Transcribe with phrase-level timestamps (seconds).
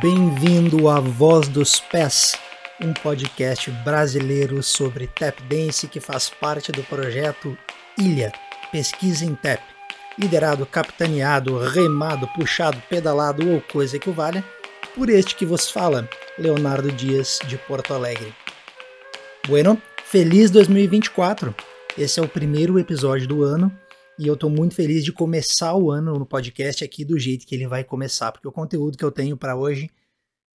[0.00, 2.36] Bem-vindo à Voz dos Pés,
[2.80, 7.58] um podcast brasileiro sobre tap dance que faz parte do projeto
[7.98, 8.30] Ilha
[8.70, 9.60] Pesquisa em Tap,
[10.16, 14.44] liderado, capitaneado, remado, puxado, pedalado ou coisa que o valha,
[14.94, 16.08] por este que vos fala,
[16.38, 18.32] Leonardo Dias de Porto Alegre.
[19.48, 21.52] Bueno, feliz 2024!
[21.96, 23.76] Esse é o primeiro episódio do ano
[24.18, 27.54] e eu estou muito feliz de começar o ano no podcast aqui do jeito que
[27.54, 29.88] ele vai começar, porque o conteúdo que eu tenho para hoje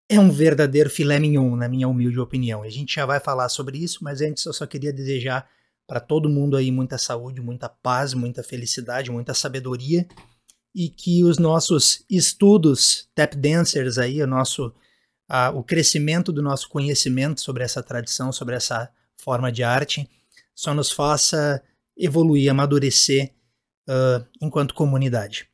[0.09, 2.63] é um verdadeiro filé mignon, na minha humilde opinião.
[2.63, 5.49] A gente já vai falar sobre isso, mas antes eu só queria desejar
[5.87, 10.07] para todo mundo aí muita saúde, muita paz, muita felicidade, muita sabedoria
[10.73, 14.73] e que os nossos estudos tap dancers aí, o nosso
[15.55, 20.07] o crescimento do nosso conhecimento sobre essa tradição, sobre essa forma de arte,
[20.53, 21.63] só nos faça
[21.97, 23.33] evoluir, amadurecer
[23.89, 25.49] uh, enquanto comunidade.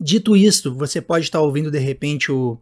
[0.00, 2.60] Dito isto, você pode estar ouvindo de repente o,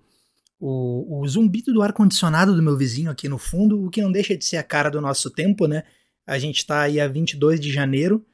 [0.58, 4.36] o, o zumbido do ar-condicionado do meu vizinho aqui no fundo, o que não deixa
[4.36, 5.84] de ser a cara do nosso tempo, né?
[6.26, 8.24] A gente está aí a 22 de janeiro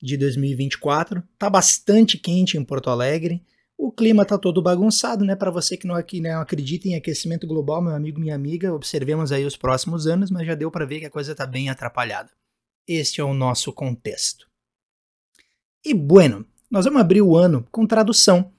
[0.00, 3.44] de 2024, tá bastante quente em Porto Alegre,
[3.76, 5.34] o clima tá todo bagunçado, né?
[5.34, 9.32] Para você que não, aqui, não acredita em aquecimento global, meu amigo, minha amiga, observemos
[9.32, 12.30] aí os próximos anos, mas já deu para ver que a coisa tá bem atrapalhada.
[12.86, 14.46] Este é o nosso contexto.
[15.84, 18.52] E bueno, nós vamos abrir o ano com tradução.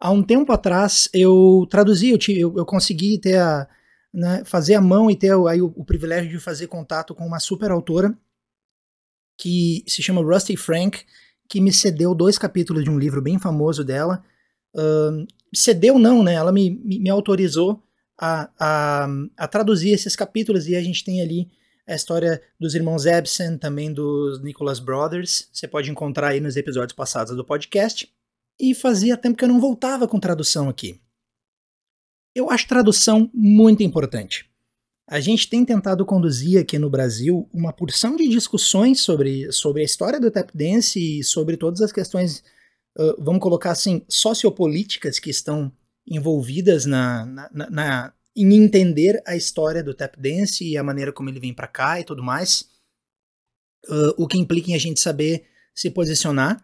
[0.00, 3.68] Há um tempo atrás eu traduzi, eu, eu, eu consegui ter a,
[4.12, 7.40] né, fazer a mão e ter aí, o, o, privilégio de fazer contato com uma
[7.40, 8.16] super autora
[9.36, 11.04] que se chama Rusty Frank,
[11.48, 14.24] que me cedeu dois capítulos de um livro bem famoso dela.
[14.74, 16.34] Uh, cedeu não, né?
[16.34, 17.82] Ela me, me, me autorizou
[18.18, 21.48] a, a, a, traduzir esses capítulos e a gente tem ali
[21.86, 25.48] a história dos irmãos Ebsen, também dos Nicholas Brothers.
[25.52, 28.12] Você pode encontrar aí nos episódios passados do podcast.
[28.60, 31.00] E fazia tempo que eu não voltava com tradução aqui.
[32.34, 34.48] Eu acho tradução muito importante.
[35.08, 39.84] A gente tem tentado conduzir aqui no Brasil uma porção de discussões sobre, sobre a
[39.84, 42.44] história do tap dance e sobre todas as questões,
[42.98, 45.72] uh, vamos colocar assim, sociopolíticas que estão
[46.06, 51.30] envolvidas na, na, na, em entender a história do tap dance e a maneira como
[51.30, 52.68] ele vem para cá e tudo mais.
[53.88, 56.62] Uh, o que implica em a gente saber se posicionar,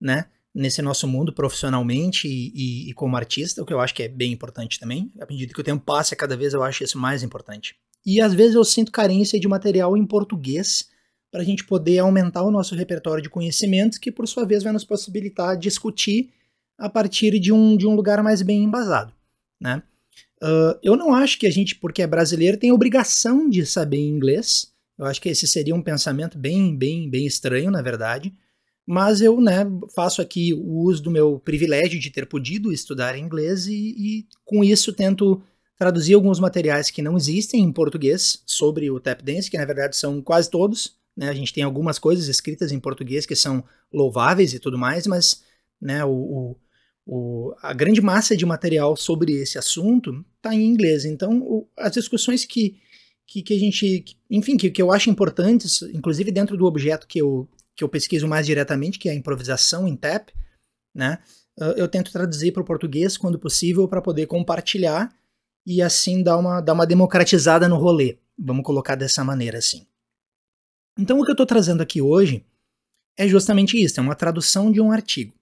[0.00, 4.02] né, nesse nosso mundo profissionalmente e, e, e, como artista, o que eu acho que
[4.02, 5.10] é bem importante também.
[5.20, 7.74] À medida que o tempo passa, cada vez eu acho isso mais importante.
[8.04, 10.88] E às vezes eu sinto carência de material em português
[11.30, 14.72] para a gente poder aumentar o nosso repertório de conhecimentos, que por sua vez vai
[14.72, 16.30] nos possibilitar discutir
[16.76, 19.12] a partir de um, de um lugar mais bem embasado,
[19.60, 19.82] né?
[20.42, 24.72] Uh, eu não acho que a gente, porque é brasileiro, tem obrigação de saber inglês.
[24.98, 28.34] Eu acho que esse seria um pensamento bem, bem, bem estranho, na verdade.
[28.86, 33.66] Mas eu, né, faço aqui o uso do meu privilégio de ter podido estudar inglês
[33.66, 35.40] e, e com isso tento
[35.78, 39.96] traduzir alguns materiais que não existem em português sobre o tap dance, que na verdade
[39.96, 40.96] são quase todos.
[41.16, 41.28] Né?
[41.28, 45.42] A gente tem algumas coisas escritas em português que são louváveis e tudo mais, mas
[45.80, 46.56] né, o,
[47.06, 51.04] o a grande massa de material sobre esse assunto está em inglês.
[51.04, 52.76] Então, o, as discussões que,
[53.26, 57.18] que, que, a gente, enfim, que, que eu acho importantes, inclusive dentro do objeto que
[57.18, 60.30] eu, que eu pesquiso mais diretamente, que é a improvisação em TAP,
[60.94, 61.18] né?
[61.76, 65.14] Eu tento traduzir para o português quando possível para poder compartilhar
[65.66, 68.18] e assim dar uma, dar uma democratizada no rolê.
[68.38, 69.86] Vamos colocar dessa maneira assim.
[70.98, 72.44] Então, o que eu estou trazendo aqui hoje
[73.16, 75.34] é justamente isso: é uma tradução de um artigo.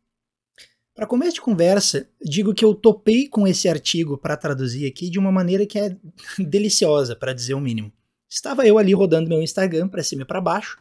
[0.95, 5.19] Para começo de conversa, digo que eu topei com esse artigo para traduzir aqui de
[5.19, 5.97] uma maneira que é
[6.39, 7.93] deliciosa, para dizer o mínimo.
[8.29, 10.79] Estava eu ali rodando meu Instagram para cima e para baixo,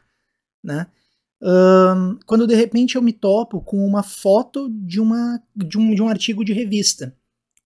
[0.64, 0.88] né?
[1.42, 6.02] Um, quando de repente eu me topo com uma foto de, uma, de, um, de
[6.02, 7.16] um artigo de revista.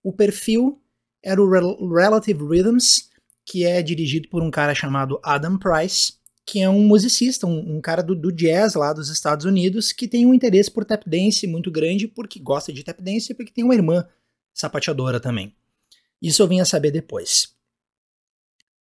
[0.04, 0.80] O perfil
[1.24, 3.10] era o Relative Rhythms,
[3.46, 6.14] que é dirigido por um cara chamado Adam Price,
[6.46, 10.08] que é um musicista, um, um cara do, do, jazz lá dos Estados Unidos, que
[10.08, 13.52] tem um interesse por tap dance muito grande, porque gosta de tap dance e porque
[13.52, 14.06] tem uma irmã
[14.54, 15.56] sapateadora também.
[16.22, 17.56] Isso eu vim a saber depois.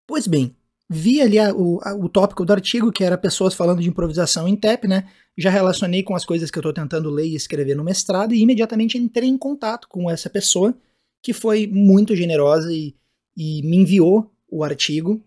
[0.07, 0.57] Pois bem,
[0.93, 4.47] vi ali a, o, a, o tópico do artigo, que era pessoas falando de improvisação
[4.47, 5.09] em tap, né?
[5.37, 8.41] Já relacionei com as coisas que eu estou tentando ler e escrever no mestrado, e
[8.41, 10.75] imediatamente entrei em contato com essa pessoa,
[11.23, 12.95] que foi muito generosa e,
[13.37, 15.23] e me enviou o artigo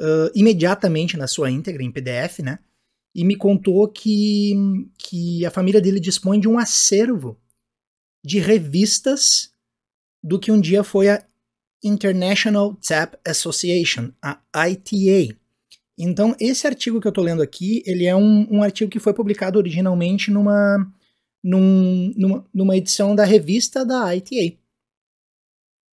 [0.00, 2.58] uh, imediatamente na sua íntegra, em PDF, né?
[3.14, 4.54] E me contou que,
[4.98, 7.38] que a família dele dispõe de um acervo
[8.22, 9.52] de revistas
[10.22, 11.24] do que um dia foi a
[11.82, 15.36] International Tap Association, a ITA.
[15.98, 19.12] Então, esse artigo que eu estou lendo aqui, ele é um, um, artigo que foi
[19.12, 20.86] publicado originalmente numa,
[21.42, 24.56] num, numa, numa edição da revista da ITA.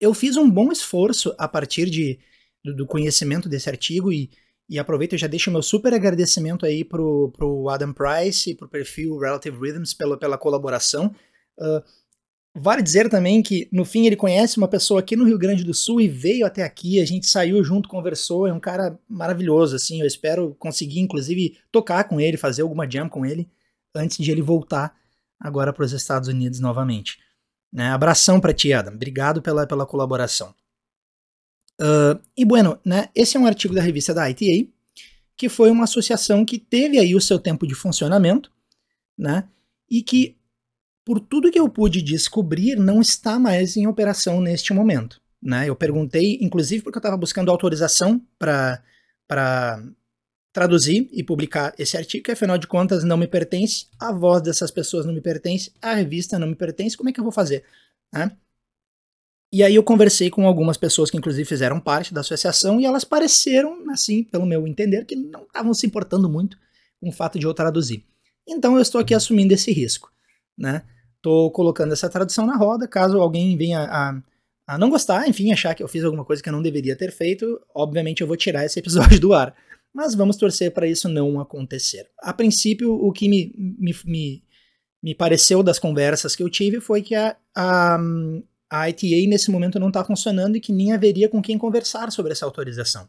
[0.00, 2.20] eu fiz um bom esforço a partir de,
[2.64, 4.30] do, do conhecimento desse artigo e,
[4.68, 8.68] e aproveito e já deixo meu super agradecimento aí pro, pro Adam Price e pro
[8.68, 11.14] perfil Relative Rhythms pela, pela colaboração.
[11.58, 11.82] Uh,
[12.56, 15.74] vale dizer também que, no fim, ele conhece uma pessoa aqui no Rio Grande do
[15.74, 20.00] Sul e veio até aqui, a gente saiu junto, conversou, é um cara maravilhoso, assim,
[20.00, 23.48] eu espero conseguir, inclusive, tocar com ele, fazer alguma jam com ele,
[23.94, 24.96] antes de ele voltar
[25.38, 27.18] agora para os Estados Unidos novamente.
[27.72, 27.90] Né?
[27.90, 28.94] Abração para ti, Adam.
[28.94, 30.54] Obrigado pela, pela colaboração.
[31.80, 34.70] Uh, e bueno, né, esse é um artigo da revista da ITA,
[35.36, 38.50] que foi uma associação que teve aí o seu tempo de funcionamento,
[39.16, 39.46] né,
[39.90, 40.36] e que,
[41.06, 45.20] por tudo que eu pude descobrir, não está mais em operação neste momento.
[45.40, 45.68] Né?
[45.68, 48.82] Eu perguntei, inclusive porque eu estava buscando autorização para
[50.52, 54.72] traduzir e publicar esse artigo, que afinal de contas não me pertence, a voz dessas
[54.72, 57.62] pessoas não me pertence, a revista não me pertence, como é que eu vou fazer?
[58.12, 58.32] Né?
[59.52, 63.04] E aí eu conversei com algumas pessoas que inclusive fizeram parte da associação e elas
[63.04, 66.58] pareceram, assim, pelo meu entender, que não estavam se importando muito
[67.00, 68.04] com o fato de eu traduzir.
[68.44, 70.10] Então eu estou aqui assumindo esse risco,
[70.58, 70.82] né?
[71.26, 74.22] Tô colocando essa tradução na roda, caso alguém venha a,
[74.66, 77.10] a não gostar, enfim, achar que eu fiz alguma coisa que eu não deveria ter
[77.10, 79.54] feito, obviamente eu vou tirar esse episódio do ar
[79.96, 82.06] mas vamos torcer para isso não acontecer.
[82.20, 84.44] A princípio, o que me, me, me,
[85.02, 87.98] me, pareceu das conversas que eu tive foi que a, a,
[88.68, 92.32] a ITA nesse momento não está funcionando e que nem haveria com quem conversar sobre
[92.32, 93.08] essa autorização.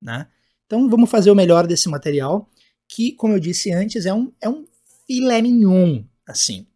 [0.00, 0.28] Né?
[0.64, 2.48] Então vamos fazer o melhor desse material,
[2.88, 4.64] que, como eu disse antes, é um, é um
[5.08, 6.68] filé mignon, assim.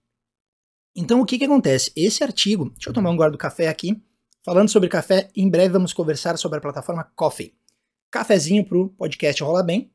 [0.97, 1.93] Então o que, que acontece?
[1.95, 4.03] Esse artigo, deixa eu tomar um guarda do café aqui,
[4.43, 7.55] falando sobre café, em breve vamos conversar sobre a plataforma Coffee
[8.17, 9.93] cafezinho pro podcast rolar bem.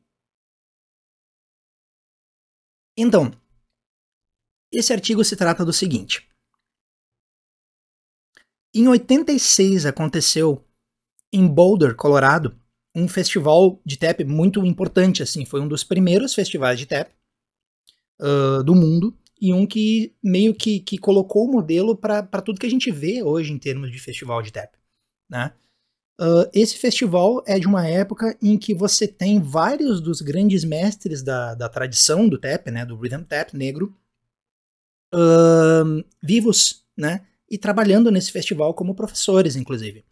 [2.96, 3.32] Então,
[4.70, 6.28] esse artigo se trata do seguinte.
[8.72, 10.64] Em 86 aconteceu
[11.32, 12.56] em Boulder, Colorado,
[12.94, 17.10] um festival de tap muito importante, assim, foi um dos primeiros festivais de tap
[18.20, 22.66] uh, do mundo e um que meio que, que colocou o modelo para tudo que
[22.66, 24.72] a gente vê hoje em termos de festival de tap,
[25.28, 25.52] né?
[26.20, 31.24] Uh, esse festival é de uma época em que você tem vários dos grandes mestres
[31.24, 33.98] da, da tradição do tap, né, do rhythm tap negro,
[35.12, 40.04] uh, vivos, né, e trabalhando nesse festival como professores, inclusive.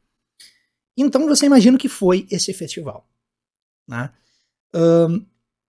[0.96, 3.08] Então você imagina o que foi esse festival.
[3.86, 4.10] Né?
[4.74, 5.24] Uh,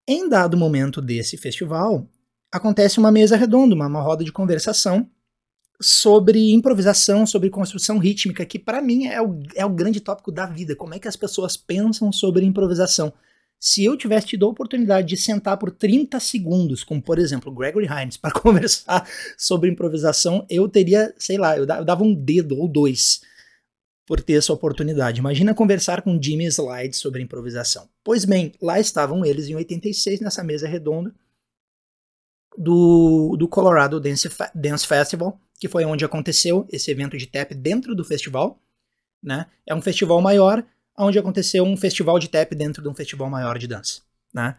[0.07, 2.09] em dado momento desse festival,
[2.51, 5.09] acontece uma mesa redonda, uma, uma roda de conversação,
[5.81, 10.45] sobre improvisação, sobre construção rítmica, que para mim é o, é o grande tópico da
[10.45, 10.75] vida.
[10.75, 13.11] Como é que as pessoas pensam sobre improvisação?
[13.59, 17.87] Se eu tivesse tido a oportunidade de sentar por 30 segundos, como por exemplo Gregory
[17.87, 23.21] Hines, para conversar sobre improvisação, eu teria, sei lá, eu dava um dedo ou dois
[24.05, 25.19] por ter essa oportunidade.
[25.19, 27.87] Imagina conversar com Jimmy Slide sobre improvisação.
[28.03, 31.13] Pois bem, lá estavam eles em 86 nessa mesa redonda
[32.57, 37.95] do, do Colorado Dance, Dance Festival, que foi onde aconteceu esse evento de tap dentro
[37.95, 38.59] do festival.
[39.21, 39.45] Né?
[39.65, 40.63] É um festival maior,
[40.97, 44.01] onde aconteceu um festival de tap dentro de um festival maior de dança.
[44.33, 44.57] Né?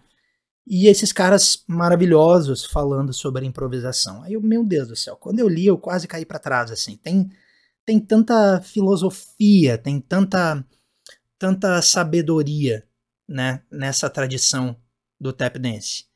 [0.66, 4.22] E esses caras maravilhosos falando sobre improvisação.
[4.22, 6.96] Aí eu, meu Deus do céu, quando eu li, eu quase caí para trás, assim.
[6.96, 7.28] Tem,
[7.84, 10.64] tem tanta filosofia, tem tanta,
[11.36, 12.84] tanta sabedoria,
[13.28, 14.76] né, nessa tradição
[15.20, 16.11] do tap dance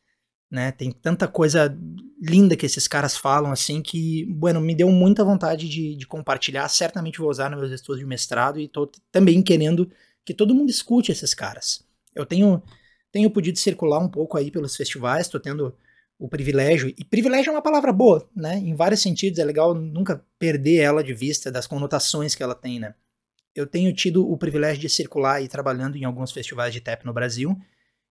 [0.51, 0.73] né?
[0.73, 1.77] Tem tanta coisa
[2.21, 6.69] linda que esses caras falam, assim, que, bueno, me deu muita vontade de, de compartilhar.
[6.69, 9.91] Certamente vou usar nos meus estudos de mestrado e tô também querendo
[10.25, 11.85] que todo mundo escute esses caras.
[12.15, 12.63] Eu tenho,
[13.13, 15.75] tenho podido circular um pouco aí pelos festivais, tô tendo
[16.19, 18.57] o privilégio, e privilégio é uma palavra boa, né?
[18.57, 22.81] Em vários sentidos, é legal nunca perder ela de vista, das conotações que ela tem,
[22.81, 22.95] né?
[23.55, 27.13] Eu tenho tido o privilégio de circular e trabalhando em alguns festivais de tap no
[27.13, 27.57] Brasil,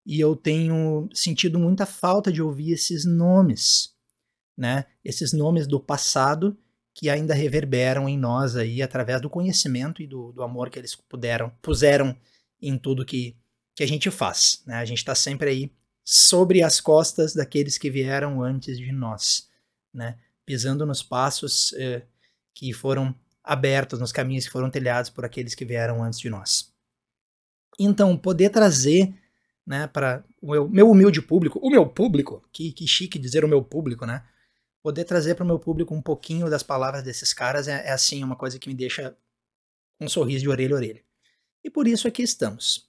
[0.05, 3.93] e eu tenho sentido muita falta de ouvir esses nomes,
[4.55, 4.85] né?
[5.03, 6.57] Esses nomes do passado
[6.93, 10.95] que ainda reverberam em nós aí através do conhecimento e do, do amor que eles
[10.95, 12.15] puderam, puseram
[12.61, 13.35] em tudo que,
[13.75, 14.75] que a gente faz, né?
[14.75, 15.71] A gente está sempre aí
[16.03, 19.49] sobre as costas daqueles que vieram antes de nós,
[19.91, 20.19] né?
[20.45, 22.03] Pisando nos passos eh,
[22.53, 26.71] que foram abertos, nos caminhos que foram telhados por aqueles que vieram antes de nós.
[27.79, 29.13] Então, poder trazer
[29.65, 33.47] né, para o meu, meu, humilde público, o meu público, que, que chique dizer o
[33.47, 34.23] meu público, né,
[34.83, 38.23] poder trazer para o meu público um pouquinho das palavras desses caras é, é, assim
[38.23, 39.17] uma coisa que me deixa
[39.99, 41.01] um sorriso de orelha a orelha.
[41.63, 42.87] E por isso aqui estamos.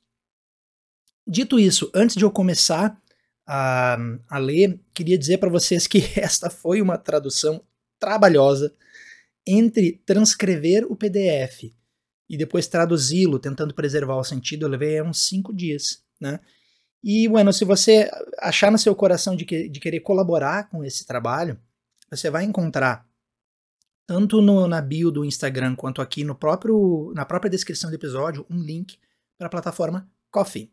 [1.26, 3.00] Dito isso, antes de eu começar
[3.47, 3.97] a,
[4.28, 7.64] a ler, queria dizer para vocês que esta foi uma tradução
[7.99, 8.75] trabalhosa
[9.47, 11.73] entre transcrever o PDF
[12.28, 16.40] e depois traduzi-lo, tentando preservar o sentido, eu levei uns cinco dias, né?
[17.02, 21.06] E, bueno, se você achar no seu coração de, que, de querer colaborar com esse
[21.06, 21.58] trabalho,
[22.10, 23.06] você vai encontrar,
[24.06, 28.46] tanto no, na bio do Instagram quanto aqui no próprio, na própria descrição do episódio,
[28.50, 28.98] um link
[29.38, 30.72] para a plataforma Coffee,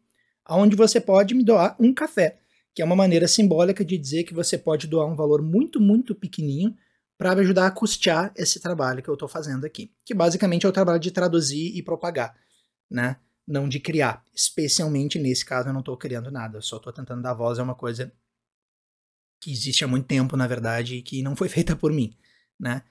[0.49, 2.39] onde você pode me doar um café,
[2.73, 6.15] que é uma maneira simbólica de dizer que você pode doar um valor muito, muito
[6.15, 6.75] pequenininho
[7.17, 10.69] para me ajudar a custear esse trabalho que eu estou fazendo aqui, que basicamente é
[10.69, 12.35] o trabalho de traduzir e propagar,
[12.89, 13.17] né?
[13.47, 14.23] Não de criar.
[14.33, 17.63] Especialmente nesse caso eu não estou criando nada, eu só estou tentando dar voz a
[17.63, 18.11] uma coisa
[19.41, 22.15] que existe há muito tempo, na verdade, e que não foi feita por mim,
[22.59, 22.83] né?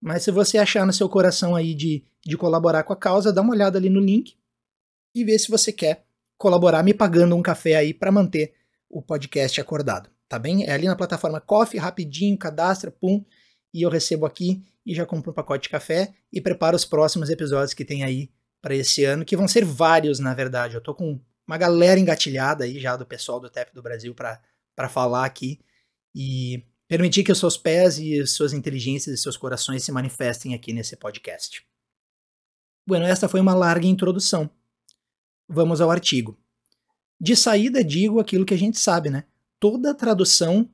[0.00, 3.42] Mas se você achar no seu coração aí de, de colaborar com a causa, dá
[3.42, 4.36] uma olhada ali no link
[5.14, 6.06] e vê se você quer
[6.38, 8.54] colaborar me pagando um café aí para manter
[8.88, 10.64] o podcast acordado, tá bem?
[10.64, 13.22] É ali na plataforma Coffee, rapidinho, cadastra, pum,
[13.72, 17.28] e eu recebo aqui e já compro um pacote de café e preparo os próximos
[17.28, 20.74] episódios que tem aí para esse ano, que vão ser vários, na verdade.
[20.74, 24.88] Eu tô com uma galera engatilhada aí já do pessoal do TEP do Brasil para
[24.88, 25.60] falar aqui
[26.14, 30.72] e permitir que os seus pés e suas inteligências e seus corações se manifestem aqui
[30.72, 31.64] nesse podcast.
[32.86, 34.50] Bueno, esta foi uma larga introdução.
[35.48, 36.38] Vamos ao artigo.
[37.20, 39.24] De saída, digo aquilo que a gente sabe, né?
[39.58, 40.68] Toda tradução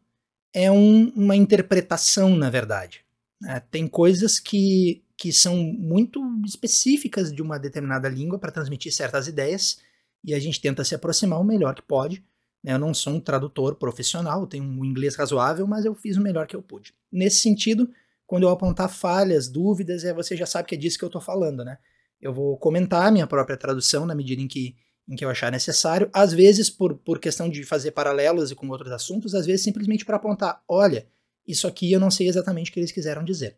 [0.55, 3.05] é um, uma interpretação, na verdade.
[3.41, 3.61] Né?
[3.71, 9.79] Tem coisas que, que são muito específicas de uma determinada língua para transmitir certas ideias
[10.23, 12.25] e a gente tenta se aproximar o melhor que pode.
[12.63, 12.75] Né?
[12.75, 16.47] Eu não sou um tradutor profissional, tenho um inglês razoável, mas eu fiz o melhor
[16.47, 16.95] que eu pude.
[17.11, 17.91] Nesse sentido,
[18.25, 21.21] quando eu apontar falhas, dúvidas, é, você já sabe que é disso que eu estou
[21.21, 21.77] falando, né?
[22.21, 24.77] Eu vou comentar a minha própria tradução na medida em que
[25.09, 28.69] em que eu achar necessário, às vezes por, por questão de fazer paralelos e com
[28.69, 31.07] outros assuntos, às vezes simplesmente para apontar, olha,
[31.47, 33.57] isso aqui eu não sei exatamente o que eles quiseram dizer.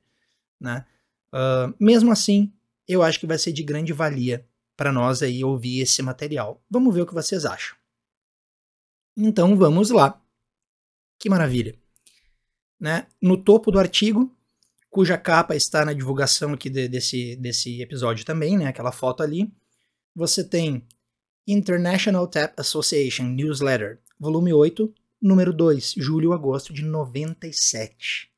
[0.61, 0.85] Né?
[1.33, 2.53] Uh, mesmo assim,
[2.87, 6.63] eu acho que vai ser de grande valia para nós aí ouvir esse material.
[6.71, 7.77] Vamos ver o que vocês acham.
[9.17, 10.23] Então vamos lá.
[11.19, 11.77] Que maravilha.
[12.81, 13.07] Né?
[13.21, 14.35] No topo do artigo,
[14.89, 18.67] cuja capa está na divulgação aqui de, desse, desse episódio também, né?
[18.67, 19.53] aquela foto ali,
[20.15, 20.87] você tem
[21.47, 28.31] International Tap Association Newsletter, volume 8, número 2, julho-agosto de 97.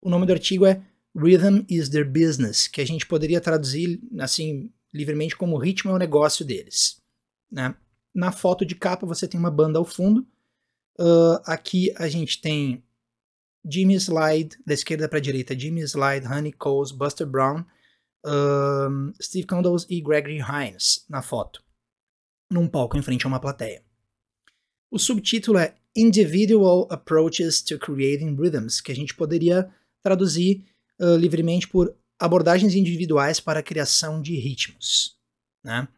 [0.00, 0.80] O nome do artigo é
[1.18, 5.98] Rhythm is their business, que a gente poderia traduzir assim livremente como ritmo é o
[5.98, 7.00] negócio deles.
[7.50, 7.74] Né?
[8.14, 10.26] Na foto de capa você tem uma banda ao fundo.
[10.98, 12.82] Uh, aqui a gente tem
[13.68, 17.64] Jimmy Slide, da esquerda para a direita, Jimmy Slide, Honey Coles, Buster Brown,
[18.24, 21.62] uh, Steve Condos e Gregory Hines na foto
[22.50, 23.82] num palco em frente a uma plateia.
[24.90, 29.70] O subtítulo é Individual Approaches to Creating Rhythms, que a gente poderia
[30.02, 30.64] traduzir
[31.00, 35.18] uh, livremente por abordagens individuais para a criação de ritmos.
[35.62, 35.88] Né?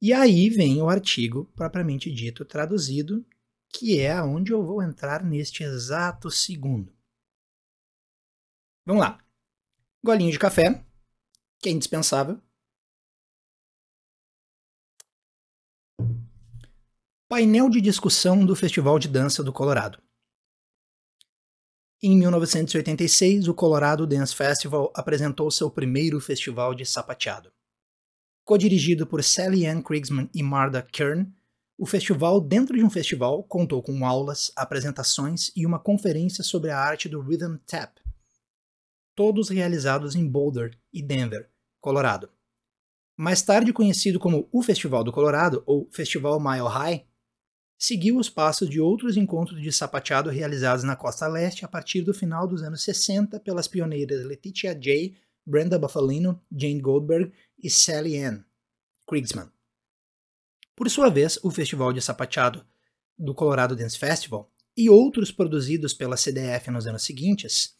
[0.00, 3.24] E aí vem o artigo propriamente dito traduzido,
[3.68, 6.92] que é aonde eu vou entrar neste exato segundo.
[8.84, 9.24] Vamos lá.
[10.04, 10.84] Golinho de café,
[11.60, 12.40] que é indispensável.
[17.28, 20.02] Painel de discussão do Festival de Dança do Colorado.
[22.04, 27.52] Em 1986, o Colorado Dance Festival apresentou seu primeiro festival de sapateado.
[28.44, 31.32] Co-dirigido por Sally Ann Kriegsman e Marda Kern,
[31.78, 36.78] o festival, dentro de um festival, contou com aulas, apresentações e uma conferência sobre a
[36.80, 37.96] arte do Rhythm Tap,
[39.14, 41.48] todos realizados em Boulder e Denver,
[41.80, 42.28] Colorado.
[43.16, 47.06] Mais tarde conhecido como o Festival do Colorado ou Festival Mile High,
[47.82, 52.14] seguiu os passos de outros encontros de sapateado realizados na costa leste a partir do
[52.14, 58.44] final dos anos 60 pelas pioneiras Letitia J., Brenda Buffalino, Jane Goldberg e Sally Ann
[59.04, 59.50] Kriegsman.
[60.76, 62.64] Por sua vez, o Festival de Sapateado
[63.18, 67.74] do Colorado Dance Festival e outros produzidos pela CDF nos anos seguintes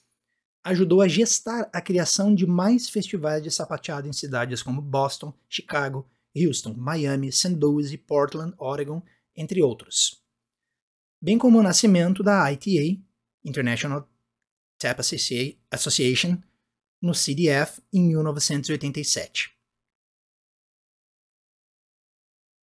[0.65, 6.05] ajudou a gestar a criação de mais festivais de sapateado em cidades como Boston, Chicago,
[6.37, 7.55] Houston, Miami, St.
[7.55, 9.01] Louis e Portland, Oregon
[9.37, 10.23] entre outros.
[11.21, 13.01] Bem como o nascimento da ITA,
[13.45, 14.09] International
[14.79, 15.01] Tap
[15.71, 16.39] Association,
[17.01, 19.53] no CDF em 1987.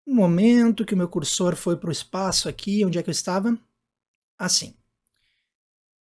[0.06, 3.12] Um momento que o meu cursor foi para o espaço aqui, onde é que eu
[3.12, 3.58] estava?
[4.38, 4.74] Assim.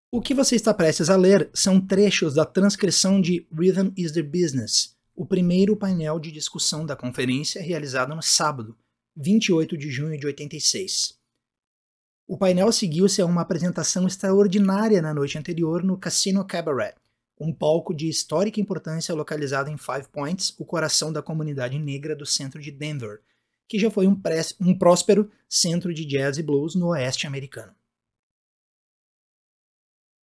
[0.10, 4.24] O que você está prestes a ler são trechos da transcrição de Rhythm is the
[4.24, 8.78] Business, o primeiro painel de discussão da conferência realizado no sábado,
[9.20, 11.18] 28 de junho de 86.
[12.28, 16.94] O painel seguiu-se a uma apresentação extraordinária na noite anterior no Casino Cabaret,
[17.40, 22.28] um palco de histórica importância localizado em Five Points, o coração da comunidade negra do
[22.28, 23.24] centro de Denver,
[23.68, 24.22] que já foi um,
[24.62, 27.74] um próspero centro de jazz e blues no oeste americano.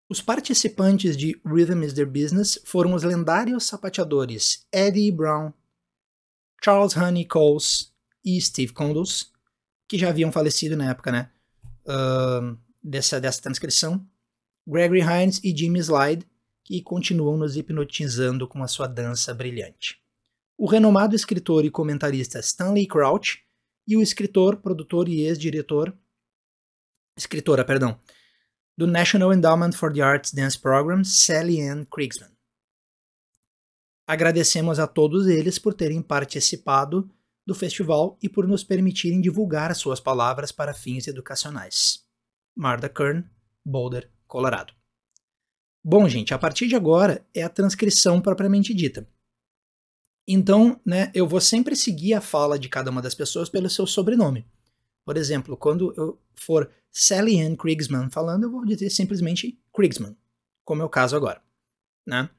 [0.08, 5.52] Os participantes de Rhythm is Their Business foram os lendários sapateadores Eddie Brown,
[6.62, 7.93] Charles Honey Coles
[8.24, 9.32] e Steve Condos,
[9.88, 11.30] que já haviam falecido na época né,
[11.86, 14.06] uh, dessa, dessa transcrição,
[14.68, 16.26] Gregory Hines e Jimmy Slide,
[16.64, 20.02] que continuam nos hipnotizando com a sua dança brilhante.
[20.58, 23.44] O renomado escritor e comentarista Stanley Crouch
[23.86, 25.94] e o escritor, produtor e ex-diretor,
[27.18, 28.00] escritora, perdão,
[28.78, 32.32] do National Endowment for the Arts Dance Program, Sally Ann Kriegsman.
[34.08, 37.10] Agradecemos a todos eles por terem participado
[37.46, 42.06] do festival e por nos permitirem divulgar suas palavras para fins educacionais.
[42.56, 43.26] Martha Kern,
[43.66, 44.74] Boulder, Colorado.
[45.84, 49.08] Bom, gente, a partir de agora é a transcrição propriamente dita.
[50.26, 53.86] Então, né, eu vou sempre seguir a fala de cada uma das pessoas pelo seu
[53.86, 54.46] sobrenome.
[55.06, 60.16] Por exemplo, quando eu for Sally Ann Kriegsman falando, eu vou dizer simplesmente Kriegsman,
[60.64, 61.42] como é o caso agora.
[62.08, 62.30] Né?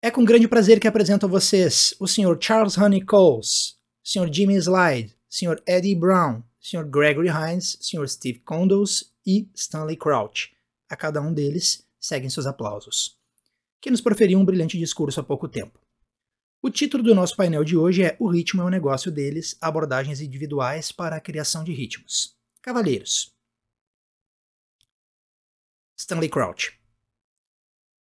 [0.00, 2.38] É com grande prazer que apresento a vocês o Sr.
[2.40, 4.32] Charles Honey Coles, Sr.
[4.32, 5.60] Jimmy Slide, Sr.
[5.66, 6.84] Eddie Brown, Sr.
[6.84, 8.08] Gregory Hines, Sr.
[8.08, 10.56] Steve Condos e Stanley Crouch
[10.88, 13.18] a cada um deles seguem seus aplausos,
[13.80, 15.78] que nos proferiu um brilhante discurso há pouco tempo.
[16.62, 20.20] O título do nosso painel de hoje é O ritmo é o negócio deles, abordagens
[20.20, 22.36] individuais para a criação de ritmos.
[22.62, 23.32] Cavalheiros.
[25.96, 26.77] Stanley Crouch.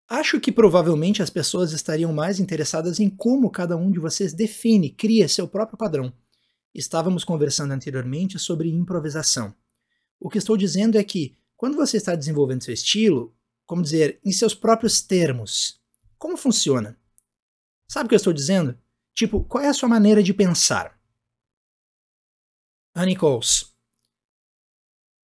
[0.09, 4.89] Acho que provavelmente as pessoas estariam mais interessadas em como cada um de vocês define,
[4.89, 6.13] cria seu próprio padrão.
[6.73, 9.53] Estávamos conversando anteriormente sobre improvisação.
[10.17, 14.31] O que estou dizendo é que quando você está desenvolvendo seu estilo, como dizer, em
[14.31, 15.81] seus próprios termos,
[16.17, 16.97] como funciona?
[17.89, 18.77] Sabe o que eu estou dizendo?
[19.13, 20.97] Tipo, qual é a sua maneira de pensar?
[22.95, 23.73] Honey Coles.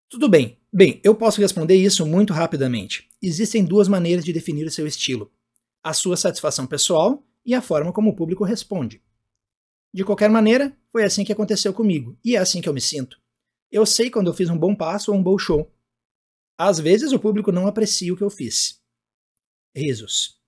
[0.10, 0.60] Tudo bem.
[0.72, 3.10] Bem, eu posso responder isso muito rapidamente.
[3.25, 5.31] Existem duas maneiras de definir o seu estilo:
[5.81, 9.01] a sua satisfação pessoal e a forma como o público responde.
[9.93, 13.17] De qualquer maneira, foi assim que aconteceu comigo, e é assim que eu me sinto.
[13.71, 15.71] Eu sei quando eu fiz um bom passo ou um bom show.
[16.57, 18.81] Às vezes o público não aprecia o que eu fiz.
[19.75, 20.39] Risos.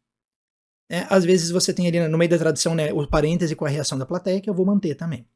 [0.89, 3.69] É, às vezes você tem ali no meio da tradução né, o parêntese com a
[3.69, 5.27] reação da plateia, que eu vou manter também.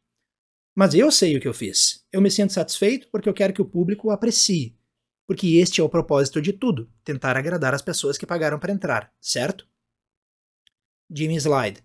[0.76, 2.06] Mas eu sei o que eu fiz.
[2.12, 4.79] Eu me sinto satisfeito porque eu quero que o público aprecie.
[5.30, 9.14] Porque este é o propósito de tudo: tentar agradar as pessoas que pagaram para entrar,
[9.22, 9.70] certo?
[11.08, 11.84] Jimmy Slide.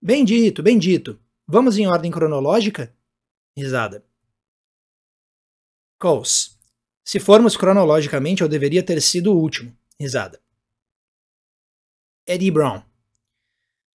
[0.00, 1.20] Bem dito, bem dito.
[1.44, 2.96] Vamos em ordem cronológica?
[3.58, 4.06] Risada.
[5.98, 6.56] Coles.
[7.04, 9.76] Se formos cronologicamente, eu deveria ter sido o último.
[9.98, 10.40] Risada.
[12.24, 12.80] Eddie Brown.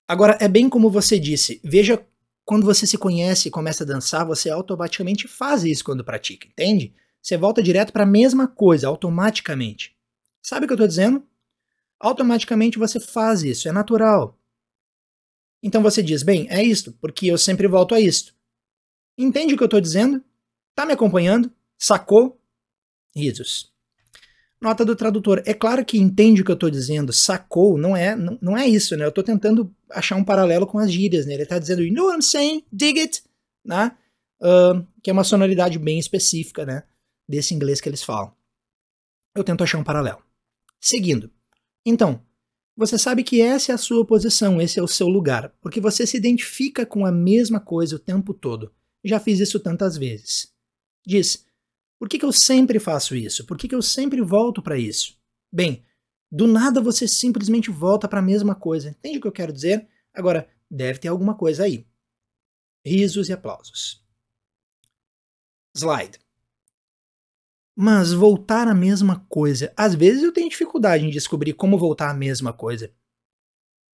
[0.10, 1.62] Agora, é bem como você disse.
[1.64, 2.06] Veja,
[2.44, 6.94] quando você se conhece e começa a dançar, você automaticamente faz isso quando pratica, entende?
[7.22, 9.96] Você volta direto para a mesma coisa, automaticamente.
[10.42, 11.24] Sabe o que eu estou dizendo?
[12.00, 14.38] Automaticamente você faz isso, é natural.
[15.62, 18.34] Então você diz, bem, é isto, porque eu sempre volto a isto.
[19.18, 20.24] Entende o que eu estou dizendo?
[20.74, 21.52] Tá me acompanhando?
[21.78, 22.40] Sacou?
[23.14, 23.70] Risos.
[24.62, 25.42] Nota do tradutor.
[25.46, 28.68] É claro que entende o que eu estou dizendo, sacou, não é, não, não é
[28.68, 29.06] isso, né?
[29.06, 31.34] Eu estou tentando achar um paralelo com as gírias, né?
[31.34, 32.64] Ele está dizendo, you know what I'm saying?
[32.72, 33.24] Dig it!
[33.64, 33.92] Né?
[34.42, 36.84] Uh, que é uma sonoridade bem específica, né?
[37.30, 38.36] Desse inglês que eles falam.
[39.36, 40.24] Eu tento achar um paralelo.
[40.82, 41.32] Seguindo.
[41.86, 42.26] Então,
[42.76, 46.08] você sabe que essa é a sua posição, esse é o seu lugar, porque você
[46.08, 48.74] se identifica com a mesma coisa o tempo todo.
[49.04, 50.52] Já fiz isso tantas vezes.
[51.06, 51.46] Diz,
[52.00, 53.46] por que, que eu sempre faço isso?
[53.46, 55.20] Por que, que eu sempre volto para isso?
[55.52, 55.84] Bem,
[56.32, 58.90] do nada você simplesmente volta para a mesma coisa.
[58.90, 59.88] Entende o que eu quero dizer?
[60.14, 61.86] Agora, deve ter alguma coisa aí.
[62.86, 64.02] Risos e aplausos.
[65.76, 66.18] Slide.
[67.82, 69.72] Mas voltar à mesma coisa.
[69.74, 72.92] Às vezes eu tenho dificuldade em descobrir como voltar à mesma coisa.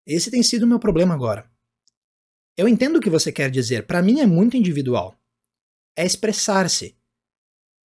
[0.07, 1.47] Esse tem sido o meu problema agora.
[2.57, 3.85] Eu entendo o que você quer dizer.
[3.85, 5.15] Para mim é muito individual.
[5.95, 6.97] É expressar-se.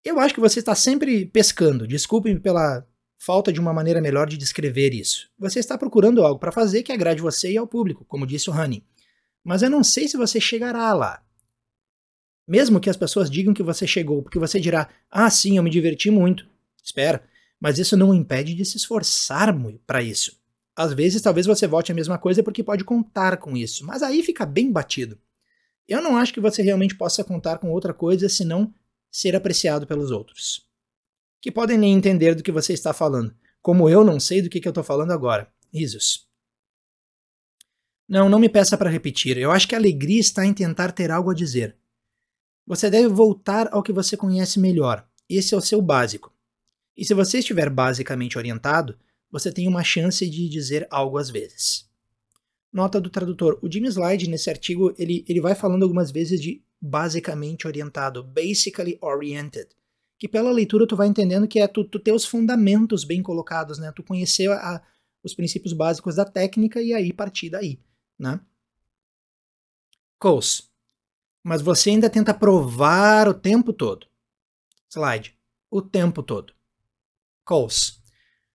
[0.01, 1.85] Eu acho que você está sempre pescando.
[1.85, 2.88] Desculpe-me pela
[3.19, 5.29] falta de uma maneira melhor de descrever isso.
[5.38, 8.53] Você está procurando algo para fazer que agrade você e ao público, como disse o
[8.53, 8.85] Honey.
[9.43, 11.21] Mas eu não sei se você chegará lá.
[12.49, 15.69] Mesmo que as pessoas digam que você chegou, porque você dirá: "Ah, sim, eu me
[15.69, 16.47] diverti muito".
[16.83, 17.23] Espera,
[17.59, 20.39] mas isso não impede de se esforçar para isso.
[20.75, 24.23] Às vezes, talvez você volte a mesma coisa porque pode contar com isso, mas aí
[24.23, 25.19] fica bem batido.
[25.88, 28.73] Eu não acho que você realmente possa contar com outra coisa senão
[29.12, 30.67] ser apreciado pelos outros,
[31.41, 33.33] que podem nem entender do que você está falando.
[33.62, 35.51] como eu não sei do que, que eu tô falando agora.
[35.71, 36.27] Risos.
[38.07, 39.38] Não, não me peça para repetir.
[39.38, 41.75] Eu acho que a alegria está em tentar ter algo a dizer.
[42.69, 45.05] Você deve voltar ao que você conhece melhor.
[45.27, 46.32] Esse é o seu básico.
[46.95, 48.97] E se você estiver basicamente orientado,
[49.32, 51.89] você tem uma chance de dizer algo às vezes.
[52.71, 53.60] Nota do tradutor.
[53.62, 58.97] O Jim Slide, nesse artigo, ele, ele vai falando algumas vezes de basicamente orientado, basically
[59.01, 59.67] oriented,
[60.17, 63.79] que pela leitura tu vai entendendo que é tu, tu ter os fundamentos bem colocados,
[63.79, 63.91] né?
[63.93, 64.82] Tu conhecer a,
[65.23, 67.79] os princípios básicos da técnica e aí partir daí
[68.19, 68.39] né?
[70.19, 70.68] Close.
[71.49, 74.05] Mas você ainda tenta provar o tempo todo.
[74.88, 75.35] Slide.
[75.71, 76.53] O tempo todo.
[77.43, 77.99] Calls.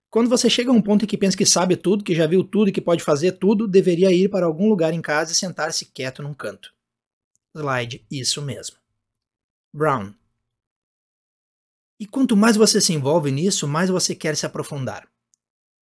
[0.09, 2.45] Quando você chega a um ponto em que pensa que sabe tudo, que já viu
[2.45, 5.87] tudo e que pode fazer tudo, deveria ir para algum lugar em casa e sentar-se
[5.87, 6.73] quieto num canto.
[7.53, 8.07] Slide.
[8.09, 8.77] Isso mesmo.
[9.73, 10.15] Brown.
[11.99, 15.09] E quanto mais você se envolve nisso, mais você quer se aprofundar.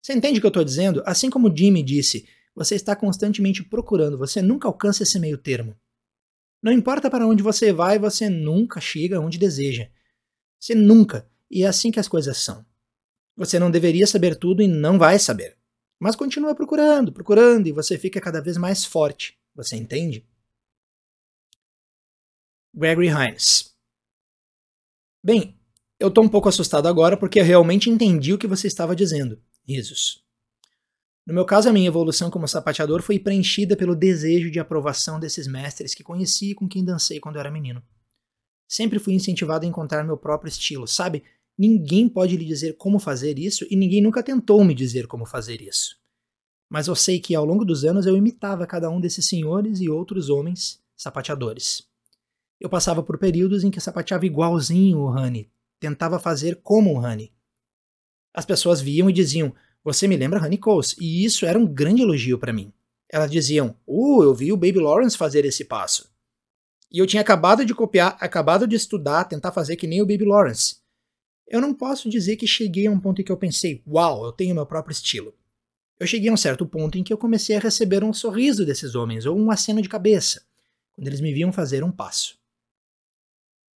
[0.00, 1.02] Você entende o que eu estou dizendo?
[1.04, 5.76] Assim como Jimmy disse, você está constantemente procurando, você nunca alcança esse meio termo.
[6.62, 9.90] Não importa para onde você vai, você nunca chega onde deseja.
[10.60, 11.28] Você nunca.
[11.50, 12.64] E é assim que as coisas são.
[13.36, 15.58] Você não deveria saber tudo e não vai saber.
[15.98, 19.36] Mas continua procurando, procurando, e você fica cada vez mais forte.
[19.54, 20.24] Você entende?
[22.74, 23.76] Gregory Hines.
[25.22, 25.58] Bem,
[25.98, 29.42] eu estou um pouco assustado agora porque eu realmente entendi o que você estava dizendo.
[29.66, 30.21] Risos.
[31.26, 35.46] No meu caso, a minha evolução como sapateador foi preenchida pelo desejo de aprovação desses
[35.46, 37.82] mestres que conheci e com quem dancei quando era menino.
[38.68, 41.22] Sempre fui incentivado a encontrar meu próprio estilo, sabe?
[41.56, 45.60] Ninguém pode lhe dizer como fazer isso e ninguém nunca tentou me dizer como fazer
[45.60, 45.96] isso.
[46.68, 49.90] Mas eu sei que ao longo dos anos eu imitava cada um desses senhores e
[49.90, 51.86] outros homens sapateadores.
[52.58, 57.30] Eu passava por períodos em que sapateava igualzinho o Honey, tentava fazer como o Honey.
[58.32, 62.02] As pessoas viam e diziam: você me lembra Honey Coles, e isso era um grande
[62.02, 62.72] elogio para mim.
[63.10, 66.10] Elas diziam: Uh, eu vi o Baby Lawrence fazer esse passo.
[66.90, 70.24] E eu tinha acabado de copiar, acabado de estudar, tentar fazer que nem o Baby
[70.24, 70.76] Lawrence.
[71.48, 74.32] Eu não posso dizer que cheguei a um ponto em que eu pensei: Uau, eu
[74.32, 75.34] tenho meu próprio estilo.
[75.98, 78.94] Eu cheguei a um certo ponto em que eu comecei a receber um sorriso desses
[78.94, 80.42] homens, ou um aceno de cabeça,
[80.92, 82.40] quando eles me viam fazer um passo.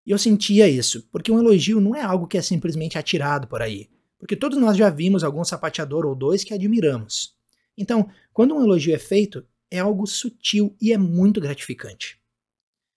[0.05, 3.61] E eu sentia isso, porque um elogio não é algo que é simplesmente atirado por
[3.61, 7.37] aí porque todos nós já vimos algum sapateador ou dois que admiramos.
[7.77, 12.19] Então, quando um elogio é feito, é algo sutil e é muito gratificante.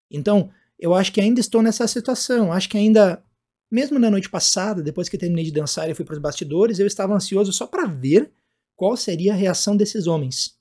[0.09, 3.23] Então, eu acho que ainda estou nessa situação, acho que ainda,
[3.69, 6.87] mesmo na noite passada, depois que terminei de dançar e fui para os bastidores, eu
[6.87, 8.31] estava ansioso só para ver
[8.75, 10.57] qual seria a reação desses homens.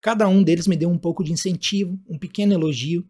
[0.00, 3.08] Cada um deles me deu um pouco de incentivo, um pequeno elogio.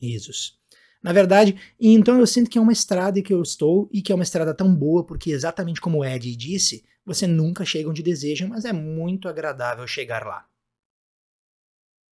[0.00, 0.61] Risos.
[1.02, 4.14] Na verdade, então eu sinto que é uma estrada que eu estou e que é
[4.14, 8.46] uma estrada tão boa, porque exatamente como o Ed disse, você nunca chega onde deseja,
[8.46, 10.48] mas é muito agradável chegar lá.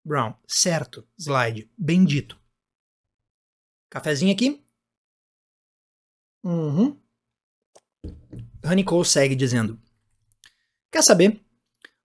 [0.05, 2.37] Brown, certo, slide, bendito.
[3.89, 4.61] Cafezinho aqui?
[6.43, 6.99] Uhum.
[8.65, 9.81] Honey Cole segue dizendo:
[10.91, 11.41] Quer saber?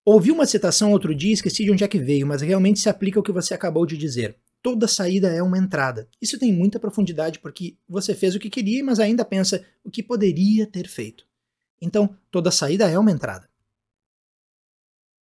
[0.04, 3.18] Ouvi uma citação outro dia esqueci de onde é que veio, mas realmente se aplica
[3.18, 6.10] ao que você acabou de dizer toda saída é uma entrada.
[6.20, 10.02] Isso tem muita profundidade porque você fez o que queria, mas ainda pensa o que
[10.02, 11.24] poderia ter feito.
[11.80, 13.48] Então, toda saída é uma entrada.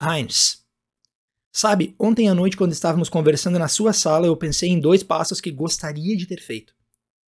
[0.00, 0.64] Heinz.
[1.52, 5.40] Sabe, ontem à noite, quando estávamos conversando na sua sala, eu pensei em dois passos
[5.40, 6.72] que gostaria de ter feito.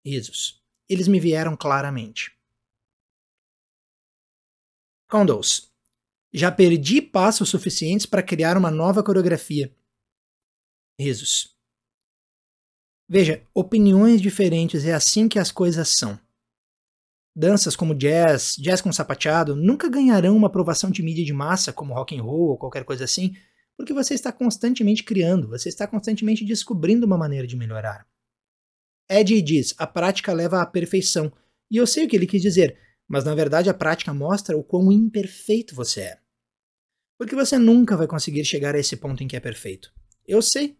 [0.07, 0.63] Risos.
[0.89, 2.31] Eles me vieram claramente.
[5.11, 5.69] Condos.
[6.33, 9.77] Já perdi passos suficientes para criar uma nova coreografia.
[10.97, 11.54] Risos.
[13.09, 16.19] Veja, opiniões diferentes é assim que as coisas são.
[17.37, 21.93] Danças como jazz, jazz com sapateado, nunca ganharão uma aprovação de mídia de massa como
[21.93, 23.35] rock and roll ou qualquer coisa assim,
[23.77, 28.07] porque você está constantemente criando, você está constantemente descobrindo uma maneira de melhorar.
[29.11, 31.33] Ed diz: a prática leva à perfeição,
[31.71, 34.63] e eu sei o que ele quis dizer, mas na verdade a prática mostra o
[34.63, 36.19] quão imperfeito você é.
[37.19, 39.93] Porque você nunca vai conseguir chegar a esse ponto em que é perfeito.
[40.27, 40.79] Eu sei,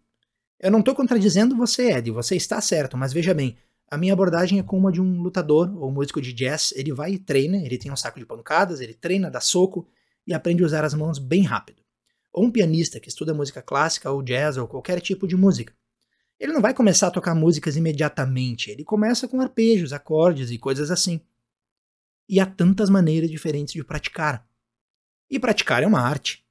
[0.61, 3.57] eu não estou contradizendo você, Ed, você está certo, mas veja bem,
[3.91, 6.73] a minha abordagem é como a de um lutador ou músico de jazz.
[6.75, 9.87] Ele vai e treina, ele tem um saco de pancadas, ele treina, dá soco
[10.27, 11.83] e aprende a usar as mãos bem rápido.
[12.33, 15.73] Ou um pianista que estuda música clássica ou jazz ou qualquer tipo de música.
[16.41, 20.91] Ele não vai começar a tocar músicas imediatamente, ele começa com arpejos, acordes e coisas
[20.91, 21.21] assim.
[22.29, 24.45] E há tantas maneiras diferentes de praticar.
[25.31, 26.44] E praticar é uma arte.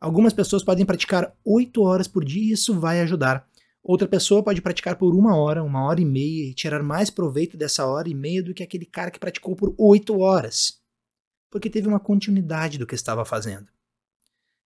[0.00, 3.46] Algumas pessoas podem praticar 8 horas por dia e isso vai ajudar.
[3.82, 7.56] Outra pessoa pode praticar por uma hora, uma hora e meia e tirar mais proveito
[7.56, 10.80] dessa hora e meia do que aquele cara que praticou por 8 horas.
[11.50, 13.66] porque teve uma continuidade do que estava fazendo.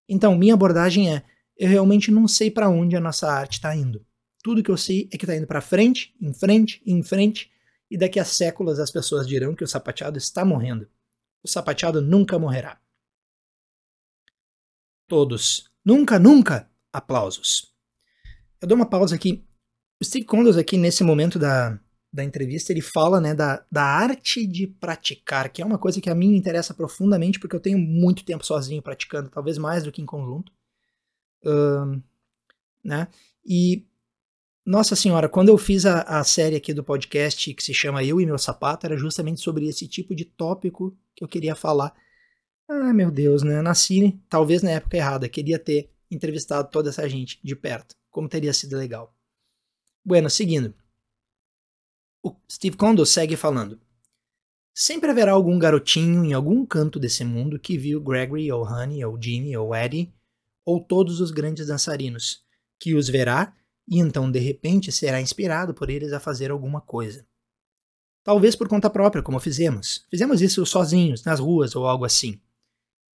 [0.08, 1.24] Então, minha abordagem é:
[1.58, 4.06] eu realmente não sei para onde a nossa arte está indo.
[4.43, 7.50] Tudo que eu sei é que está indo para frente, em frente, em frente,
[7.89, 10.88] e daqui a séculos as pessoas dirão que o sapateado está morrendo.
[11.41, 12.78] O sapateado nunca morrerá.
[15.13, 17.71] Todos, nunca, nunca, aplausos.
[18.60, 19.45] Eu dou uma pausa aqui.
[20.02, 21.80] O Steve Condos aqui nesse momento da,
[22.12, 26.10] da entrevista, ele fala né, da, da arte de praticar, que é uma coisa que
[26.10, 30.02] a mim interessa profundamente, porque eu tenho muito tempo sozinho praticando, talvez mais do que
[30.02, 30.52] em conjunto.
[31.45, 32.02] Uh,
[32.84, 33.08] né?
[33.45, 33.86] E,
[34.65, 38.19] nossa senhora, quando eu fiz a, a série aqui do podcast que se chama Eu
[38.19, 41.93] e Meu Sapato, era justamente sobre esse tipo de tópico que eu queria falar.
[42.67, 43.62] Ah, meu Deus, né?
[43.62, 47.95] Nasci talvez na época errada, queria ter entrevistado toda essa gente de perto.
[48.10, 49.15] Como teria sido legal.
[50.06, 50.73] Bueno, seguindo.
[52.23, 53.80] O Steve Kondo segue falando.
[54.73, 59.21] Sempre haverá algum garotinho em algum canto desse mundo que viu Gregory, ou Honey, ou
[59.21, 60.12] Jimmy, ou Eddie,
[60.65, 62.43] ou todos os grandes dançarinos,
[62.80, 63.56] que os verá
[63.88, 67.26] e então de repente será inspirado por eles a fazer alguma coisa.
[68.23, 70.06] Talvez por conta própria, como fizemos.
[70.10, 72.41] Fizemos isso sozinhos, nas ruas ou algo assim.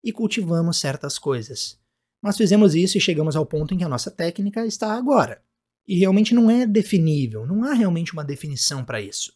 [0.04, 1.80] E cultivamos certas coisas.
[2.22, 5.44] Mas fizemos isso e chegamos ao ponto em que a nossa técnica está agora.
[5.88, 9.34] E realmente não é definível, não há realmente uma definição para isso.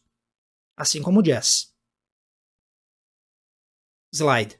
[0.76, 1.72] Assim como o jazz.
[4.12, 4.58] Slide.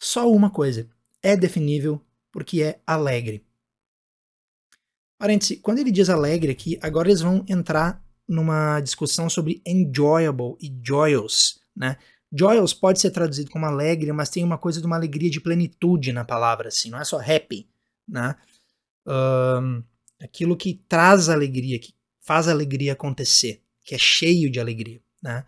[0.00, 0.90] Só uma coisa.
[1.22, 3.46] É definível porque é alegre.
[5.18, 10.72] Parêntese, quando ele diz alegre aqui, agora eles vão entrar numa discussão sobre enjoyable e
[10.84, 11.96] joyous, né?
[12.32, 16.12] Joyous pode ser traduzido como alegre, mas tem uma coisa de uma alegria de plenitude
[16.12, 17.68] na palavra, assim, não é só happy,
[18.08, 18.34] né?
[19.06, 19.82] Um,
[20.20, 25.44] aquilo que traz alegria, que faz a alegria acontecer, que é cheio de alegria, né?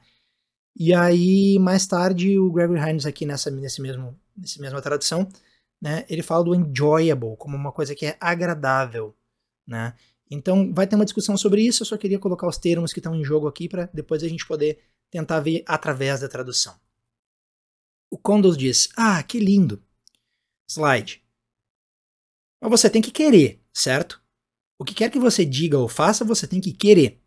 [0.77, 5.29] E aí, mais tarde, o Gregory Hines aqui nessa, nesse mesmo, nessa mesma tradução,
[5.81, 9.15] né, ele fala do enjoyable como uma coisa que é agradável,
[9.67, 9.95] né?
[10.31, 13.15] Então, vai ter uma discussão sobre isso, eu só queria colocar os termos que estão
[13.15, 14.79] em jogo aqui para depois a gente poder
[15.15, 16.75] tentar ver através da tradução.
[18.11, 19.81] O Condos diz: Ah, que lindo!
[20.69, 21.23] Slide.
[22.61, 24.21] Mas você tem que querer, certo?
[24.77, 27.23] O que quer que você diga ou faça, você tem que querer.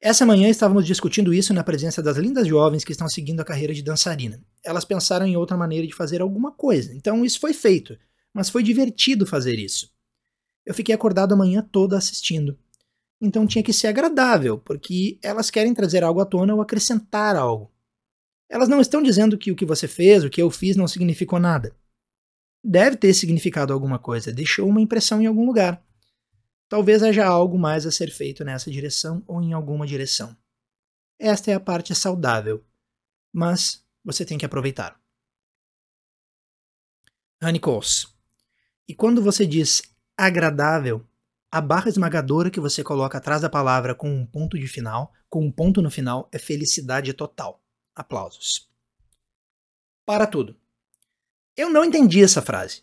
[0.00, 3.72] Essa manhã estávamos discutindo isso na presença das lindas jovens que estão seguindo a carreira
[3.72, 4.42] de dançarina.
[4.64, 7.96] Elas pensaram em outra maneira de fazer alguma coisa, então isso foi feito,
[8.34, 9.94] mas foi divertido fazer isso.
[10.64, 12.58] Eu fiquei acordado a manhã toda assistindo.
[13.20, 17.72] Então tinha que ser agradável, porque elas querem trazer algo à tona ou acrescentar algo.
[18.48, 21.38] Elas não estão dizendo que o que você fez, o que eu fiz, não significou
[21.38, 21.74] nada.
[22.62, 25.84] Deve ter significado alguma coisa, deixou uma impressão em algum lugar.
[26.68, 30.36] Talvez haja algo mais a ser feito nessa direção ou em alguma direção.
[31.18, 32.64] Esta é a parte saudável,
[33.32, 35.00] mas você tem que aproveitar.
[37.42, 38.06] Honey Coles.
[38.88, 39.82] E quando você diz
[40.16, 41.06] agradável,
[41.50, 45.44] a barra esmagadora que você coloca atrás da palavra com um ponto de final, com
[45.44, 47.62] um ponto no final, é felicidade total.
[47.94, 48.68] Aplausos.
[50.04, 50.56] Para tudo.
[51.56, 52.82] Eu não entendi essa frase.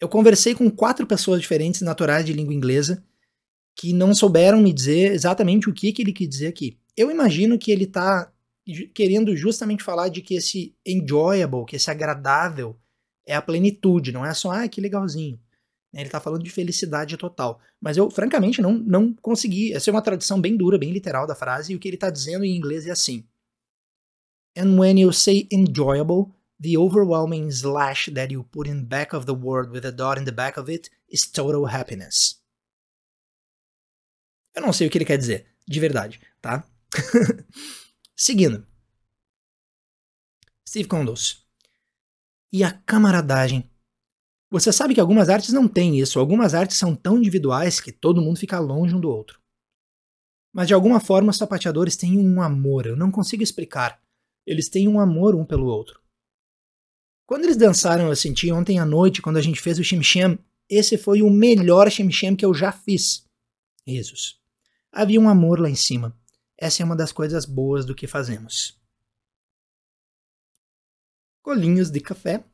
[0.00, 3.04] Eu conversei com quatro pessoas diferentes naturais de língua inglesa
[3.74, 6.78] que não souberam me dizer exatamente o que, que ele quis dizer aqui.
[6.96, 8.32] Eu imagino que ele está
[8.94, 12.78] querendo justamente falar de que esse enjoyable, que esse agradável,
[13.26, 15.38] é a plenitude, não é só, ah, que legalzinho.
[15.92, 17.60] Né, ele está falando de felicidade total.
[17.80, 19.72] Mas eu, francamente, não, não consegui.
[19.72, 22.10] Essa é uma tradução bem dura, bem literal da frase, e o que ele está
[22.10, 23.26] dizendo em inglês é assim.
[24.56, 29.34] And when you say enjoyable, the overwhelming slash that you put in back of the
[29.34, 32.42] word with a dot in the back of it is total happiness.
[34.54, 36.66] Eu não sei o que ele quer dizer, de verdade, tá?
[38.16, 38.66] Seguindo.
[40.66, 41.46] Steve Condos.
[42.50, 43.70] E a camaradagem
[44.60, 48.22] você sabe que algumas artes não têm isso, algumas artes são tão individuais que todo
[48.22, 49.40] mundo fica longe um do outro.
[50.52, 54.00] Mas de alguma forma os sapateadores têm um amor, eu não consigo explicar.
[54.46, 56.00] Eles têm um amor um pelo outro.
[57.26, 60.00] Quando eles dançaram, eu senti ontem à noite, quando a gente fez o Shim
[60.68, 63.24] esse foi o melhor Shim que eu já fiz.
[63.86, 64.40] Risos.
[64.90, 66.16] Havia um amor lá em cima.
[66.58, 68.80] Essa é uma das coisas boas do que fazemos.
[71.42, 72.44] Colinhos de café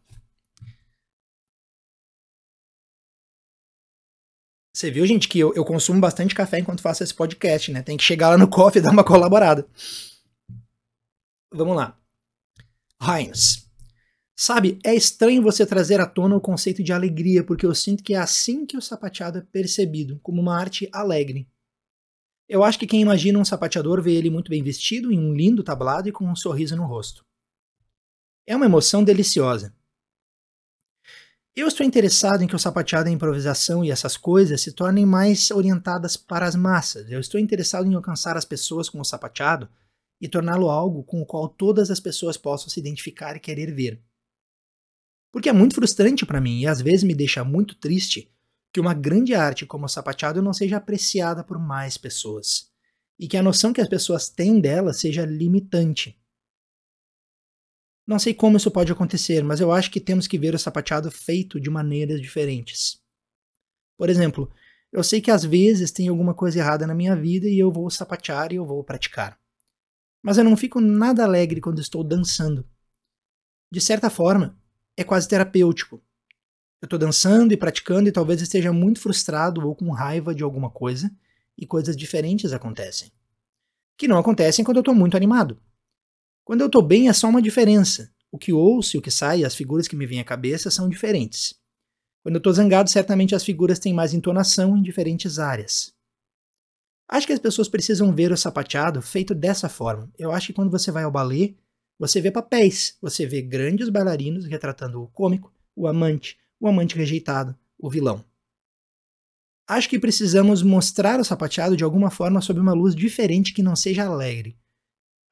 [4.83, 7.83] Você viu, gente, que eu, eu consumo bastante café enquanto faço esse podcast, né?
[7.83, 9.65] Tem que chegar lá no coffee e dar uma colaborada.
[11.55, 11.97] Vamos lá.
[13.01, 13.71] Heinz.
[14.35, 18.13] Sabe, é estranho você trazer à tona o conceito de alegria, porque eu sinto que
[18.13, 21.49] é assim que o sapateado é percebido, como uma arte alegre.
[22.49, 25.63] Eu acho que quem imagina um sapateador vê ele muito bem vestido, em um lindo
[25.63, 27.25] tablado e com um sorriso no rosto.
[28.45, 29.73] É uma emoção deliciosa.
[31.55, 35.51] Eu estou interessado em que o sapateado a improvisação e essas coisas se tornem mais
[35.51, 37.11] orientadas para as massas.
[37.11, 39.69] Eu estou interessado em alcançar as pessoas com o sapateado
[40.19, 44.03] e torná-lo algo com o qual todas as pessoas possam se identificar e querer ver.
[45.31, 48.33] Porque é muito frustrante para mim e às vezes me deixa muito triste
[48.73, 52.71] que uma grande arte como o sapateado não seja apreciada por mais pessoas
[53.19, 56.19] e que a noção que as pessoas têm dela seja limitante.
[58.07, 61.11] Não sei como isso pode acontecer, mas eu acho que temos que ver o sapateado
[61.11, 63.01] feito de maneiras diferentes.
[63.97, 64.51] Por exemplo,
[64.91, 67.89] eu sei que às vezes tem alguma coisa errada na minha vida e eu vou
[67.89, 69.39] sapatear e eu vou praticar.
[70.23, 72.67] Mas eu não fico nada alegre quando estou dançando.
[73.71, 74.59] De certa forma,
[74.97, 76.03] é quase terapêutico.
[76.81, 80.69] Eu estou dançando e praticando e talvez esteja muito frustrado ou com raiva de alguma
[80.69, 81.11] coisa
[81.57, 83.11] e coisas diferentes acontecem.
[83.97, 85.61] Que não acontecem quando eu estou muito animado.
[86.45, 88.13] Quando eu estou bem é só uma diferença.
[88.31, 90.89] O que ouço e o que sai, as figuras que me vêm à cabeça são
[90.89, 91.55] diferentes.
[92.23, 95.93] Quando eu estou zangado, certamente as figuras têm mais entonação em diferentes áreas.
[97.09, 100.11] Acho que as pessoas precisam ver o sapateado feito dessa forma.
[100.19, 101.55] Eu acho que quando você vai ao balé,
[101.99, 107.57] você vê papéis, você vê grandes bailarinos retratando o cômico, o amante, o amante rejeitado,
[107.79, 108.25] o vilão.
[109.69, 113.77] Acho que precisamos mostrar o sapateado de alguma forma sob uma luz diferente que não
[113.77, 114.57] seja alegre.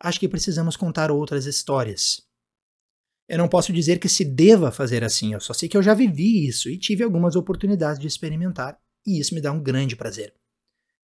[0.02, 2.22] Acho que precisamos contar outras histórias.
[3.28, 5.92] Eu não posso dizer que se deva fazer assim, eu só sei que eu já
[5.92, 10.34] vivi isso e tive algumas oportunidades de experimentar, e isso me dá um grande prazer.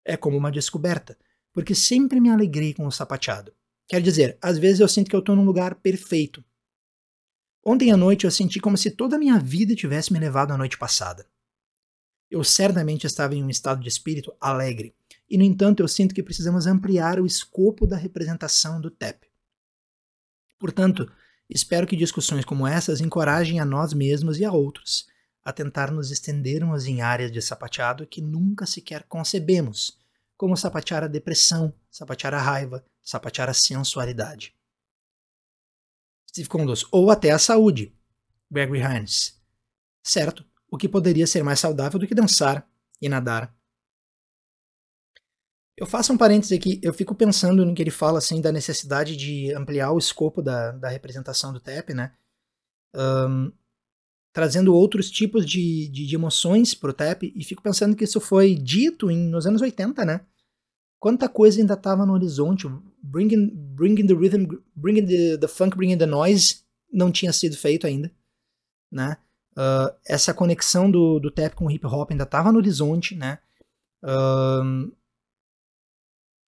[0.04, 1.16] É como uma descoberta,
[1.52, 3.54] porque sempre me alegrei com o sapateado.
[3.86, 6.42] Quer dizer, às vezes eu sinto que eu estou num lugar perfeito.
[7.64, 10.56] Ontem à noite eu senti como se toda a minha vida tivesse me levado à
[10.56, 11.28] noite passada.
[12.30, 14.94] Eu certamente estava em um estado de espírito alegre,
[15.28, 19.26] e no entanto eu sinto que precisamos ampliar o escopo da representação do TEP.
[20.58, 21.10] Portanto,
[21.48, 25.06] espero que discussões como essas encorajem a nós mesmos e a outros
[25.46, 29.96] a tentar nos estendermos em áreas de sapateado que nunca sequer concebemos,
[30.36, 34.56] como sapatear a depressão, sapatear a raiva, sapatear a sensualidade.
[36.28, 37.94] Steve Condos, ou até a saúde,
[38.50, 39.40] Gregory Hines.
[40.02, 42.68] Certo, o que poderia ser mais saudável do que dançar
[43.00, 43.55] e nadar.
[45.76, 49.14] Eu faço um parêntese aqui, eu fico pensando no que ele fala assim da necessidade
[49.14, 52.12] de ampliar o escopo da, da representação do TEP, né?
[52.94, 53.52] Um,
[54.32, 58.54] trazendo outros tipos de, de, de emoções pro TEP, e fico pensando que isso foi
[58.54, 60.22] dito em, nos anos 80, né?
[60.98, 62.66] Quanta coisa ainda estava no horizonte.
[63.02, 67.86] Bringing, bringing the rhythm, bringing the, the funk, bringing the noise não tinha sido feito
[67.86, 68.10] ainda,
[68.90, 69.18] né?
[69.52, 73.38] Uh, essa conexão do, do tap com o hip hop ainda estava no horizonte, né?
[74.02, 74.90] Uh,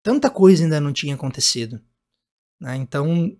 [0.03, 1.81] tanta coisa ainda não tinha acontecido.
[2.59, 2.75] Né?
[2.75, 3.37] Então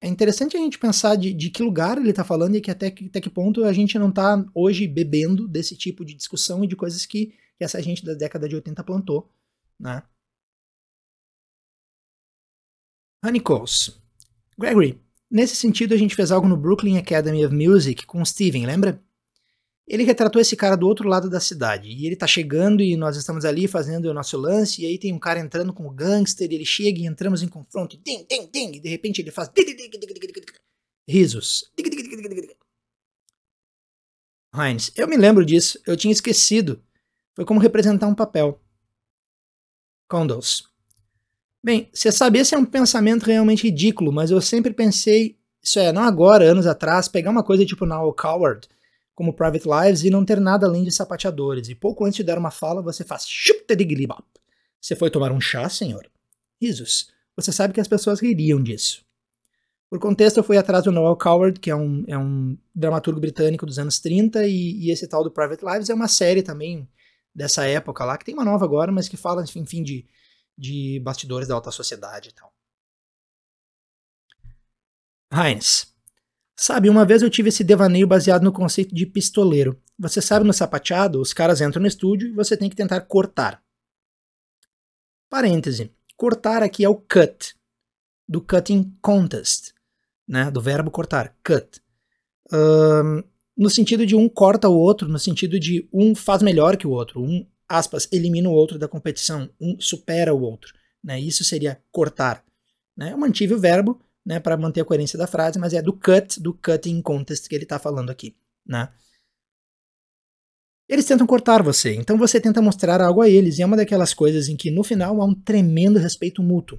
[0.00, 2.90] é interessante a gente pensar de, de que lugar ele está falando e que até,
[2.90, 6.66] que até que ponto a gente não está hoje bebendo desse tipo de discussão e
[6.66, 9.30] de coisas que, que essa gente da década de 80 plantou.
[9.78, 10.02] Né?
[13.24, 13.98] Honey Coles.
[14.58, 15.00] Gregory,
[15.34, 19.02] Nesse sentido, a gente fez algo no Brooklyn Academy of Music com o Steven, lembra?
[19.86, 21.88] Ele retratou esse cara do outro lado da cidade.
[21.88, 24.82] E ele tá chegando e nós estamos ali fazendo o nosso lance.
[24.82, 26.50] E aí tem um cara entrando com o gangster.
[26.50, 27.96] E ele chega e entramos em confronto.
[27.98, 28.76] Ding, ding, ding.
[28.76, 29.50] E de repente ele faz.
[31.06, 31.70] Risos.
[34.56, 35.78] Heinz, eu me lembro disso.
[35.86, 36.82] Eu tinha esquecido.
[37.34, 38.60] Foi como representar um papel.
[40.08, 40.72] Condos.
[41.62, 45.90] Bem, você sabe, esse é um pensamento realmente ridículo, mas eu sempre pensei, isso é,
[45.92, 48.68] não agora, anos atrás, pegar uma coisa tipo Now Coward,
[49.14, 51.68] como Private Lives, e não ter nada além de sapateadores.
[51.68, 53.24] E pouco antes de dar uma fala, você faz
[54.80, 56.10] Você foi tomar um chá, senhor?
[56.60, 57.12] Risos.
[57.36, 59.04] Você sabe que as pessoas ririam disso.
[59.88, 63.64] Por contexto, eu fui atrás do Noel Coward, que é um, é um dramaturgo britânico
[63.64, 66.88] dos anos 30, e, e, esse tal do Private Lives é uma série também
[67.34, 70.06] dessa época lá, que tem uma nova agora, mas que fala, enfim, de
[70.56, 72.52] de bastidores da alta sociedade e tal.
[75.32, 75.93] Heinz.
[76.56, 79.80] Sabe, uma vez eu tive esse devaneio baseado no conceito de pistoleiro.
[79.98, 83.62] Você sabe, no sapateado, os caras entram no estúdio e você tem que tentar cortar.
[85.28, 85.90] Parêntese.
[86.16, 87.56] Cortar aqui é o cut,
[88.28, 89.72] do cutting contest,
[90.28, 90.48] né?
[90.48, 91.80] Do verbo cortar, cut.
[92.52, 93.22] Um,
[93.56, 96.90] no sentido de um corta o outro, no sentido de um faz melhor que o
[96.90, 100.72] outro, um aspas, elimina o outro da competição, um supera o outro.
[101.02, 101.20] Né?
[101.20, 102.44] Isso seria cortar.
[102.96, 103.12] Né?
[103.12, 106.40] Eu mantive o verbo né, para manter a coerência da frase, mas é do cut,
[106.40, 108.36] do cutting contest que ele está falando aqui.
[108.66, 108.88] Né?
[110.88, 114.12] Eles tentam cortar você, então você tenta mostrar algo a eles, e é uma daquelas
[114.12, 116.78] coisas em que no final há um tremendo respeito mútuo.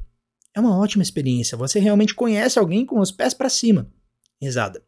[0.53, 3.91] É uma ótima experiência, você realmente conhece alguém com os pés para cima.
[4.41, 4.83] Risada.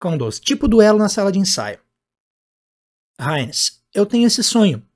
[0.00, 0.38] Condos.
[0.38, 1.80] Tipo duelo na sala de ensaio.
[3.18, 3.82] Heinz.
[3.94, 4.86] Eu tenho esse sonho.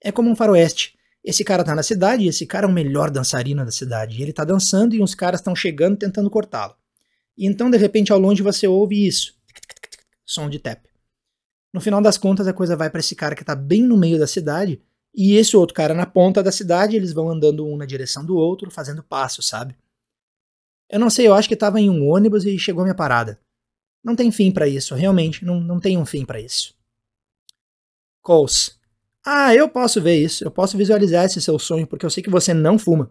[0.00, 0.96] É como um faroeste.
[1.24, 4.18] Esse cara tá na cidade e esse cara é o melhor dançarino da cidade.
[4.18, 6.76] E ele tá dançando e uns caras estão chegando tentando cortá-lo.
[7.36, 9.34] E então, de repente, ao longe você ouve isso.
[10.24, 10.84] Som de tap.
[11.72, 14.18] No final das contas, a coisa vai para esse cara que tá bem no meio
[14.18, 14.80] da cidade
[15.14, 18.36] e esse outro cara na ponta da cidade, eles vão andando um na direção do
[18.36, 19.76] outro, fazendo passo, sabe?
[20.90, 23.40] Eu não sei, eu acho que tava em um ônibus e chegou minha parada.
[24.02, 26.74] Não tem fim para isso, realmente, não, não tem um fim para isso.
[28.20, 28.78] Coles.
[29.26, 32.28] Ah, eu posso ver isso, eu posso visualizar esse seu sonho, porque eu sei que
[32.28, 33.10] você não fuma.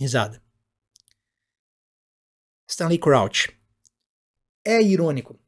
[0.00, 0.40] Risada.
[2.68, 3.52] Stanley Crouch.
[4.64, 5.38] É irônico.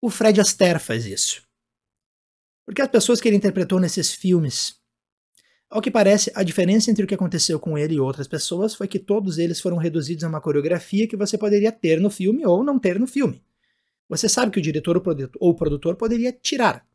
[0.00, 1.42] O Fred Astaire faz isso.
[2.66, 4.76] Porque as pessoas que ele interpretou nesses filmes,
[5.70, 8.86] ao que parece, a diferença entre o que aconteceu com ele e outras pessoas foi
[8.86, 12.62] que todos eles foram reduzidos a uma coreografia que você poderia ter no filme ou
[12.62, 13.42] não ter no filme.
[14.08, 15.02] Você sabe que o diretor
[15.40, 16.86] ou o produtor poderia tirar.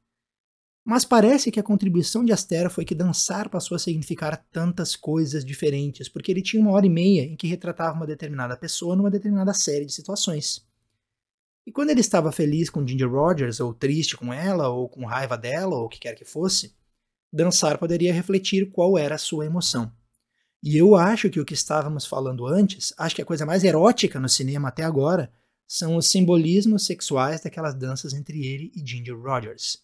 [0.83, 5.45] Mas parece que a contribuição de Astaire foi que dançar passou a significar tantas coisas
[5.45, 9.11] diferentes, porque ele tinha uma hora e meia em que retratava uma determinada pessoa numa
[9.11, 10.65] determinada série de situações.
[11.65, 15.37] E quando ele estava feliz com Ginger Rogers, ou triste com ela, ou com raiva
[15.37, 16.73] dela, ou o que quer que fosse,
[17.31, 19.91] dançar poderia refletir qual era a sua emoção.
[20.63, 24.19] E eu acho que o que estávamos falando antes, acho que a coisa mais erótica
[24.19, 25.31] no cinema até agora,
[25.67, 29.77] são os simbolismos sexuais daquelas danças entre ele e Ginger Rogers.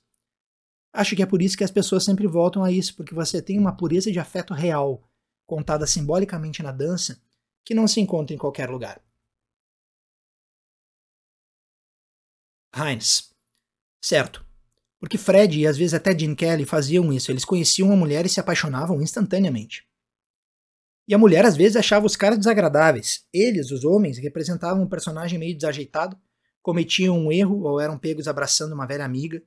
[0.98, 3.60] Acho que é por isso que as pessoas sempre voltam a isso, porque você tem
[3.60, 5.08] uma pureza de afeto real,
[5.46, 7.22] contada simbolicamente na dança,
[7.64, 9.00] que não se encontra em qualquer lugar.
[12.76, 13.32] Heinz.
[14.02, 14.44] Certo.
[15.00, 18.30] Porque Fred e às vezes até Gene Kelly faziam isso, eles conheciam uma mulher e
[18.30, 19.88] se apaixonavam instantaneamente.
[21.08, 23.24] E a mulher às vezes achava os caras desagradáveis.
[23.32, 26.20] Eles, os homens, representavam um personagem meio desajeitado,
[26.60, 29.44] cometiam um erro ou eram pegos abraçando uma velha amiga.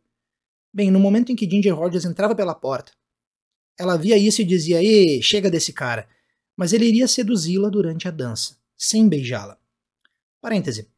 [0.73, 2.93] Bem, no momento em que Ginger Rogers entrava pela porta,
[3.79, 6.09] ela via isso e dizia: Ê, chega desse cara.
[6.57, 9.59] Mas ele iria seduzi-la durante a dança, sem beijá-la.
[10.41, 10.89] Parêntese.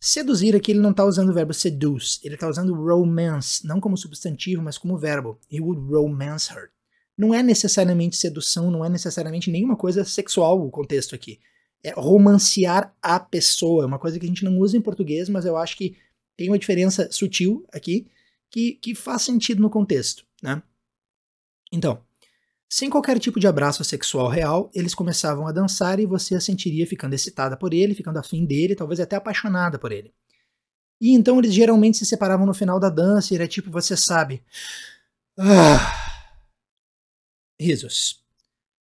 [0.00, 3.96] Seduzir aqui ele não está usando o verbo seduce, ele está usando romance, não como
[3.96, 5.38] substantivo, mas como verbo.
[5.50, 6.70] He would romance her.
[7.16, 11.38] Não é necessariamente sedução, não é necessariamente nenhuma coisa sexual o contexto aqui.
[11.82, 15.44] É romancear a pessoa, é uma coisa que a gente não usa em português, mas
[15.44, 15.96] eu acho que
[16.36, 18.06] tem uma diferença sutil aqui
[18.54, 20.62] que, que faz sentido no contexto, né?
[21.72, 22.00] Então,
[22.70, 26.86] sem qualquer tipo de abraço sexual real, eles começavam a dançar e você a sentiria
[26.86, 30.14] ficando excitada por ele, ficando afim dele, talvez até apaixonada por ele.
[31.00, 34.40] E então eles geralmente se separavam no final da dança e era tipo, você sabe.
[35.36, 35.92] Ah.
[37.60, 38.24] Risos.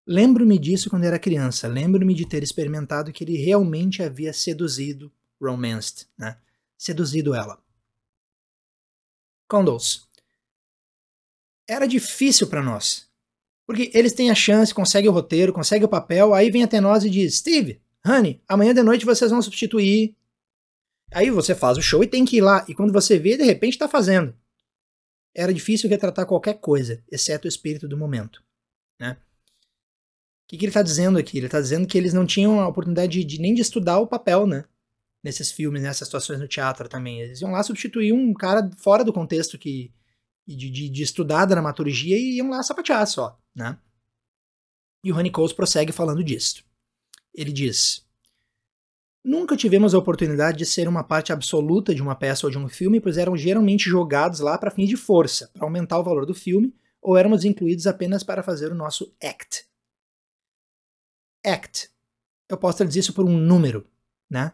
[0.06, 1.66] Lembro-me disso quando era criança.
[1.66, 5.10] Lembro-me de ter experimentado que ele realmente havia seduzido,
[5.40, 6.36] romanced, né?
[6.76, 7.61] Seduzido ela.
[9.53, 10.09] Condos.
[11.68, 13.07] Era difícil para nós.
[13.66, 17.05] Porque eles têm a chance, conseguem o roteiro, conseguem o papel, aí vem até nós
[17.05, 20.16] e diz: Steve, Honey, amanhã de noite vocês vão substituir.
[21.12, 22.64] Aí você faz o show e tem que ir lá.
[22.66, 24.34] E quando você vê, de repente está fazendo.
[25.34, 28.42] Era difícil retratar qualquer coisa, exceto o espírito do momento.
[28.98, 29.18] Né?
[29.20, 31.36] O que, que ele está dizendo aqui?
[31.36, 34.07] Ele está dizendo que eles não tinham a oportunidade de, de, nem de estudar o
[34.07, 34.64] papel, né?
[35.22, 37.20] Nesses filmes, nessas situações no teatro também.
[37.20, 39.92] Eles iam lá substituir um cara fora do contexto que,
[40.46, 43.78] de, de, de estudar dramaturgia e iam lá sapatear só, né?
[45.04, 46.64] E o Honey Coles prossegue falando disso.
[47.34, 48.04] Ele diz:
[49.24, 52.68] Nunca tivemos a oportunidade de ser uma parte absoluta de uma peça ou de um
[52.68, 56.34] filme, pois eram geralmente jogados lá para fins de força, para aumentar o valor do
[56.34, 59.64] filme, ou éramos incluídos apenas para fazer o nosso act.
[61.44, 61.90] Act.
[62.48, 63.86] Eu posso traduzir isso por um número,
[64.28, 64.52] né?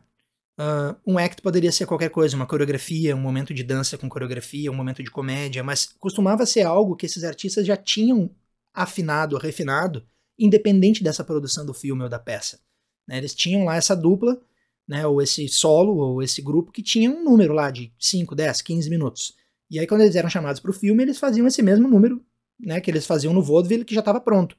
[0.59, 4.70] Uh, um act poderia ser qualquer coisa, uma coreografia, um momento de dança com coreografia,
[4.72, 8.28] um momento de comédia, mas costumava ser algo que esses artistas já tinham
[8.74, 10.04] afinado, refinado,
[10.36, 12.59] independente dessa produção do filme ou da peça.
[13.06, 13.18] Né?
[13.18, 14.40] Eles tinham lá essa dupla,
[14.86, 18.62] né, ou esse solo, ou esse grupo que tinha um número lá de 5, 10,
[18.62, 19.34] 15 minutos.
[19.70, 22.24] E aí, quando eles eram chamados para o filme, eles faziam esse mesmo número
[22.59, 24.56] né, que eles faziam no vaudeville, que já estava pronto.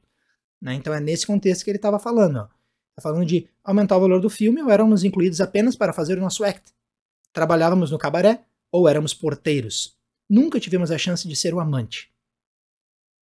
[0.62, 0.76] Né?
[0.76, 2.38] Então é nesse contexto que ele estava falando.
[2.38, 2.59] Ó.
[3.00, 6.22] Está falando de aumentar o valor do filme ou éramos incluídos apenas para fazer o
[6.22, 6.74] nosso act.
[7.32, 9.98] Trabalhávamos no cabaré ou éramos porteiros.
[10.30, 12.12] Nunca tivemos a chance de ser o amante.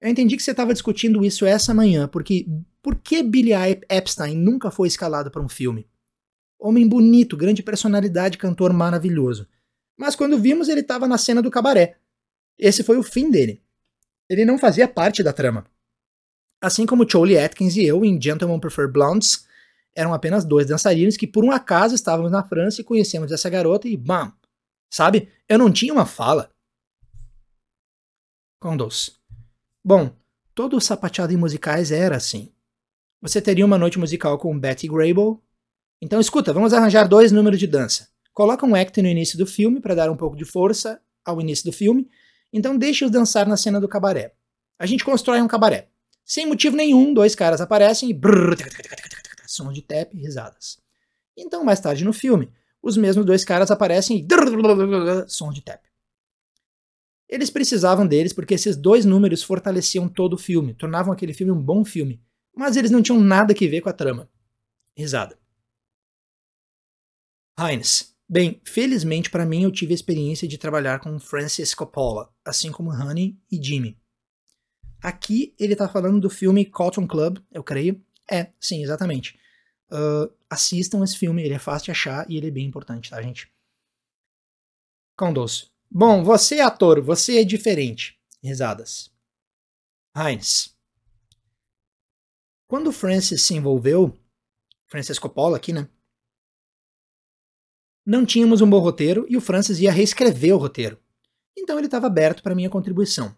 [0.01, 2.47] Eu entendi que você estava discutindo isso essa manhã, porque
[2.81, 3.51] por que Billy
[3.87, 5.87] Epstein nunca foi escalado para um filme?
[6.59, 9.47] Homem bonito, grande personalidade, cantor maravilhoso.
[9.95, 11.97] Mas quando vimos, ele estava na cena do cabaré.
[12.57, 13.61] Esse foi o fim dele.
[14.27, 15.65] Ele não fazia parte da trama.
[16.59, 19.46] Assim como Charlie Atkins e eu em Gentlemen Prefer Blondes,
[19.97, 23.87] Eram apenas dois dançarinos que por um acaso estávamos na França e conhecemos essa garota
[23.87, 24.31] e bam!
[24.91, 25.29] Sabe?
[25.49, 26.51] Eu não tinha uma fala.
[28.61, 29.19] Condos.
[29.83, 30.15] Bom,
[30.53, 32.53] todo o sapateado em musicais era assim.
[33.19, 35.39] Você teria uma noite musical com Betty Grable.
[35.99, 38.07] Então escuta, vamos arranjar dois números de dança.
[38.35, 41.65] Coloca um act no início do filme para dar um pouco de força ao início
[41.65, 42.07] do filme.
[42.53, 44.35] Então deixe-os dançar na cena do cabaré.
[44.77, 45.89] A gente constrói um cabaré.
[46.23, 48.57] Sem motivo nenhum, dois caras aparecem e brrr,
[49.47, 50.77] sons de tap e risadas.
[51.35, 54.27] Então, mais tarde no filme, os mesmos dois caras aparecem e
[55.27, 55.83] sons de tap.
[57.29, 61.61] Eles precisavam deles porque esses dois números fortaleciam todo o filme, tornavam aquele filme um
[61.61, 62.21] bom filme,
[62.55, 64.29] mas eles não tinham nada que ver com a trama.
[64.95, 65.37] Risada.
[67.59, 68.15] Heinz.
[68.29, 72.91] Bem, felizmente para mim eu tive a experiência de trabalhar com Francis Coppola, assim como
[72.91, 73.97] Honey e Jimmy.
[75.01, 78.03] Aqui ele tá falando do filme Cotton Club, eu creio.
[78.29, 79.39] É, sim, exatamente.
[79.89, 83.21] Uh, assistam esse filme, ele é fácil de achar e ele é bem importante, tá,
[83.21, 83.51] gente?
[85.15, 85.71] Condos.
[85.89, 88.19] Bom, você é ator, você é diferente.
[88.43, 89.11] Risadas.
[90.15, 90.75] Heinz.
[92.67, 94.13] Quando Francis se envolveu,
[94.87, 95.87] Francis Coppola aqui, né?
[98.05, 100.99] Não tínhamos um bom roteiro e o Francis ia reescrever o roteiro.
[101.57, 103.35] Então ele estava aberto para minha contribuição.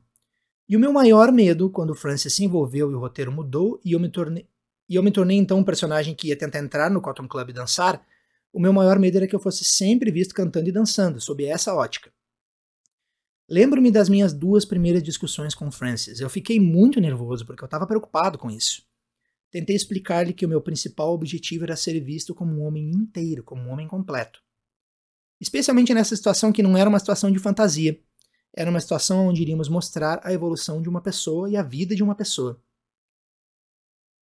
[0.68, 3.94] E o meu maior medo, quando o Francis se envolveu e o roteiro mudou, e
[3.94, 4.48] eu me tornei,
[4.90, 7.54] e eu me tornei então um personagem que ia tentar entrar no Cotton Club e
[7.54, 8.04] dançar,
[8.52, 11.76] o meu maior medo era que eu fosse sempre visto cantando e dançando, sob essa
[11.76, 12.12] ótica.
[13.48, 16.20] Lembro-me das minhas duas primeiras discussões com Francis.
[16.20, 18.84] Eu fiquei muito nervoso porque eu estava preocupado com isso.
[19.52, 23.64] Tentei explicar-lhe que o meu principal objetivo era ser visto como um homem inteiro, como
[23.64, 24.40] um homem completo.
[25.40, 28.00] Especialmente nessa situação que não era uma situação de fantasia,
[28.56, 32.04] era uma situação onde iríamos mostrar a evolução de uma pessoa e a vida de
[32.04, 32.62] uma pessoa.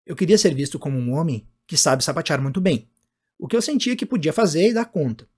[0.06, 2.88] Eu queria ser visto como um homem que sabe sapatear muito bem,
[3.36, 5.28] o que eu sentia que podia fazer e dar conta.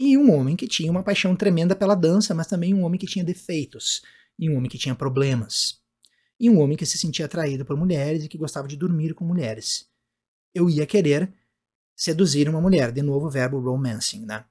[0.00, 3.06] E um homem que tinha uma paixão tremenda pela dança, mas também um homem que
[3.06, 4.02] tinha defeitos,
[4.38, 5.80] e um homem que tinha problemas,
[6.40, 9.24] e um homem que se sentia atraído por mulheres e que gostava de dormir com
[9.24, 9.86] mulheres.
[10.52, 11.32] Eu ia querer
[11.94, 14.44] seduzir uma mulher, de novo o verbo romancing, né?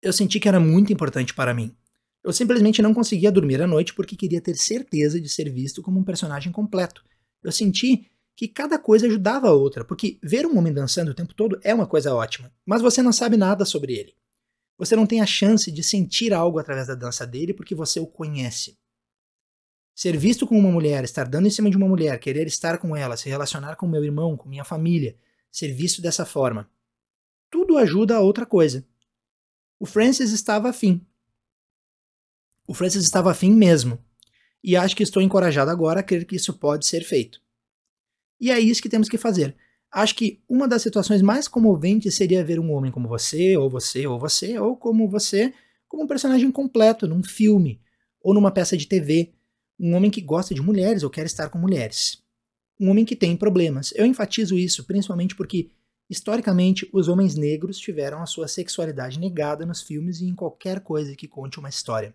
[0.00, 1.74] Eu senti que era muito importante para mim.
[2.22, 5.98] Eu simplesmente não conseguia dormir à noite porque queria ter certeza de ser visto como
[5.98, 7.04] um personagem completo.
[7.44, 11.34] Eu senti que cada coisa ajudava a outra, porque ver um homem dançando o tempo
[11.34, 14.14] todo é uma coisa ótima, mas você não sabe nada sobre ele.
[14.76, 18.06] Você não tem a chance de sentir algo através da dança dele porque você o
[18.06, 18.76] conhece.
[19.94, 22.96] Ser visto como uma mulher, estar dando em cima de uma mulher, querer estar com
[22.96, 25.16] ela, se relacionar com meu irmão, com minha família,
[25.52, 26.68] ser visto dessa forma.
[27.48, 28.84] Tudo ajuda a outra coisa.
[29.78, 31.06] O Francis estava afim,
[32.66, 33.98] o Francis estava afim mesmo,
[34.64, 37.38] e acho que estou encorajado agora a crer que isso pode ser feito.
[38.40, 39.54] E é isso que temos que fazer.
[39.92, 44.06] Acho que uma das situações mais comoventes seria ver um homem como você, ou você,
[44.06, 45.52] ou você, ou como você,
[45.86, 47.78] como um personagem completo num filme,
[48.22, 49.34] ou numa peça de TV.
[49.78, 52.22] Um homem que gosta de mulheres ou quer estar com mulheres.
[52.80, 53.92] Um homem que tem problemas.
[53.94, 55.68] Eu enfatizo isso principalmente porque,
[56.08, 61.14] historicamente, os homens negros tiveram a sua sexualidade negada nos filmes e em qualquer coisa
[61.14, 62.14] que conte uma história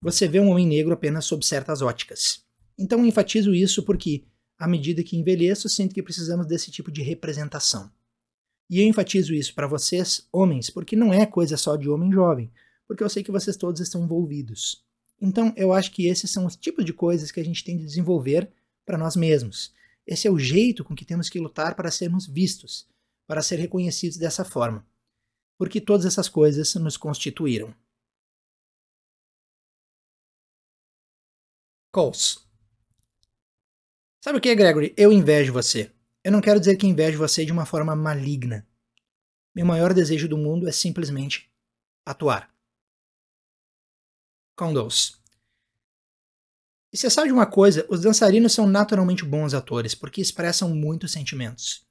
[0.00, 2.44] você vê um homem negro apenas sob certas óticas.
[2.78, 4.24] Então enfatizo isso porque,
[4.58, 7.90] à medida que envelheço, sinto que precisamos desse tipo de representação.
[8.70, 12.52] E eu enfatizo isso para vocês, homens, porque não é coisa só de homem jovem,
[12.86, 14.84] porque eu sei que vocês todos estão envolvidos.
[15.20, 17.84] Então eu acho que esses são os tipos de coisas que a gente tem de
[17.84, 18.50] desenvolver
[18.84, 19.72] para nós mesmos.
[20.06, 22.86] Esse é o jeito com que temos que lutar para sermos vistos,
[23.26, 24.86] para ser reconhecidos dessa forma.
[25.58, 27.74] Porque todas essas coisas nos constituíram.
[31.98, 32.38] Coles.
[34.22, 34.94] Sabe o que, Gregory?
[34.96, 35.90] Eu invejo você.
[36.22, 38.64] Eu não quero dizer que invejo você de uma forma maligna.
[39.52, 41.50] Meu maior desejo do mundo é simplesmente
[42.06, 42.54] atuar.
[44.56, 45.20] Condos.
[46.92, 47.84] E você sabe de uma coisa?
[47.90, 51.84] Os dançarinos são naturalmente bons atores porque expressam muitos sentimentos.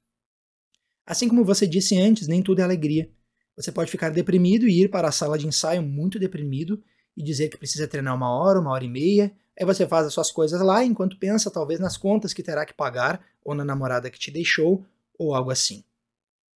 [1.04, 3.12] Assim como você disse antes, nem tudo é alegria.
[3.54, 6.82] Você pode ficar deprimido e ir para a sala de ensaio muito deprimido
[7.14, 10.14] e dizer que precisa treinar uma hora, uma hora e meia, Aí você faz as
[10.14, 14.10] suas coisas lá enquanto pensa talvez nas contas que terá que pagar, ou na namorada
[14.10, 14.86] que te deixou,
[15.18, 15.82] ou algo assim.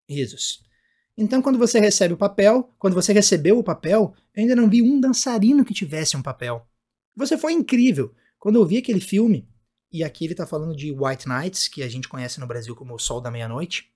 [0.09, 0.63] Risos.
[1.17, 4.81] Então, quando você recebe o papel, quando você recebeu o papel, eu ainda não vi
[4.81, 6.65] um dançarino que tivesse um papel.
[7.15, 8.13] Você foi incrível.
[8.39, 9.47] Quando eu vi aquele filme,
[9.91, 12.95] e aqui ele está falando de White Nights, que a gente conhece no Brasil como
[12.95, 13.91] O Sol da Meia-Noite,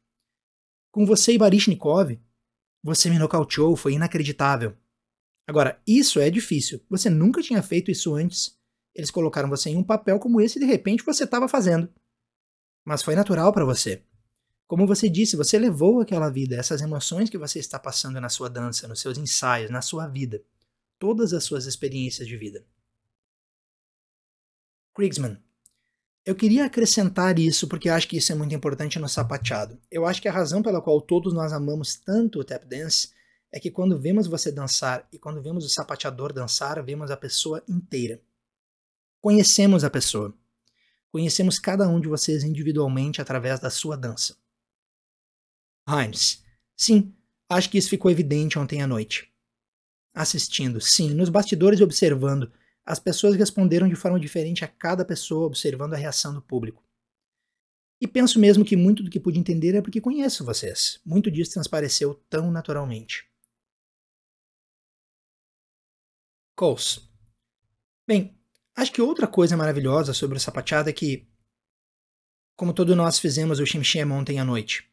[0.91, 2.19] com você e Barishnikov,
[2.83, 4.75] você me nocauteou, foi inacreditável.
[5.47, 6.81] Agora, isso é difícil.
[6.89, 8.56] Você nunca tinha feito isso antes.
[8.97, 11.87] Eles colocaram você em um papel como esse e de repente você estava fazendo.
[12.83, 14.03] Mas foi natural para você.
[14.65, 18.49] Como você disse, você levou aquela vida, essas emoções que você está passando na sua
[18.49, 20.43] dança, nos seus ensaios, na sua vida,
[20.97, 22.65] todas as suas experiências de vida.
[24.95, 25.37] Kriegsman,
[26.25, 29.79] eu queria acrescentar isso porque acho que isso é muito importante no sapateado.
[29.91, 33.11] Eu acho que a razão pela qual todos nós amamos tanto o tap dance
[33.51, 37.63] é que quando vemos você dançar e quando vemos o sapateador dançar, vemos a pessoa
[37.69, 38.19] inteira.
[39.21, 40.37] Conhecemos a pessoa.
[41.11, 44.37] Conhecemos cada um de vocês individualmente através da sua dança.
[45.87, 46.43] Heinz,
[46.75, 47.15] sim,
[47.49, 49.33] acho que isso ficou evidente ontem à noite.
[50.13, 52.51] Assistindo, sim, nos bastidores e observando,
[52.85, 56.83] as pessoas responderam de forma diferente a cada pessoa, observando a reação do público.
[57.99, 61.01] E penso mesmo que muito do que pude entender é porque conheço vocês.
[61.03, 63.27] Muito disso transpareceu tão naturalmente.
[66.55, 67.07] Coles.
[68.07, 68.36] Bem,
[68.77, 71.27] acho que outra coisa maravilhosa sobre o sapateado é que,
[72.55, 74.89] como todos nós fizemos o shim ontem à noite,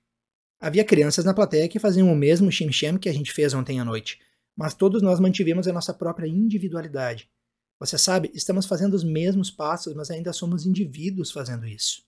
[0.60, 3.84] havia crianças na plateia que faziam o mesmo shim que a gente fez ontem à
[3.84, 4.20] noite,
[4.56, 7.30] mas todos nós mantivemos a nossa própria individualidade
[7.78, 12.02] você sabe, estamos fazendo os mesmos passos, mas ainda somos indivíduos fazendo isso.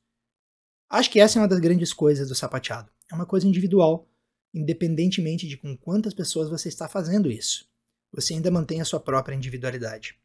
[0.88, 2.90] Acho que essa é uma das grandes coisas do sapateado.
[3.10, 4.08] É uma coisa individual,
[4.54, 7.68] independentemente de com quantas pessoas você está fazendo isso.
[8.12, 10.18] Você ainda mantém a sua própria individualidade.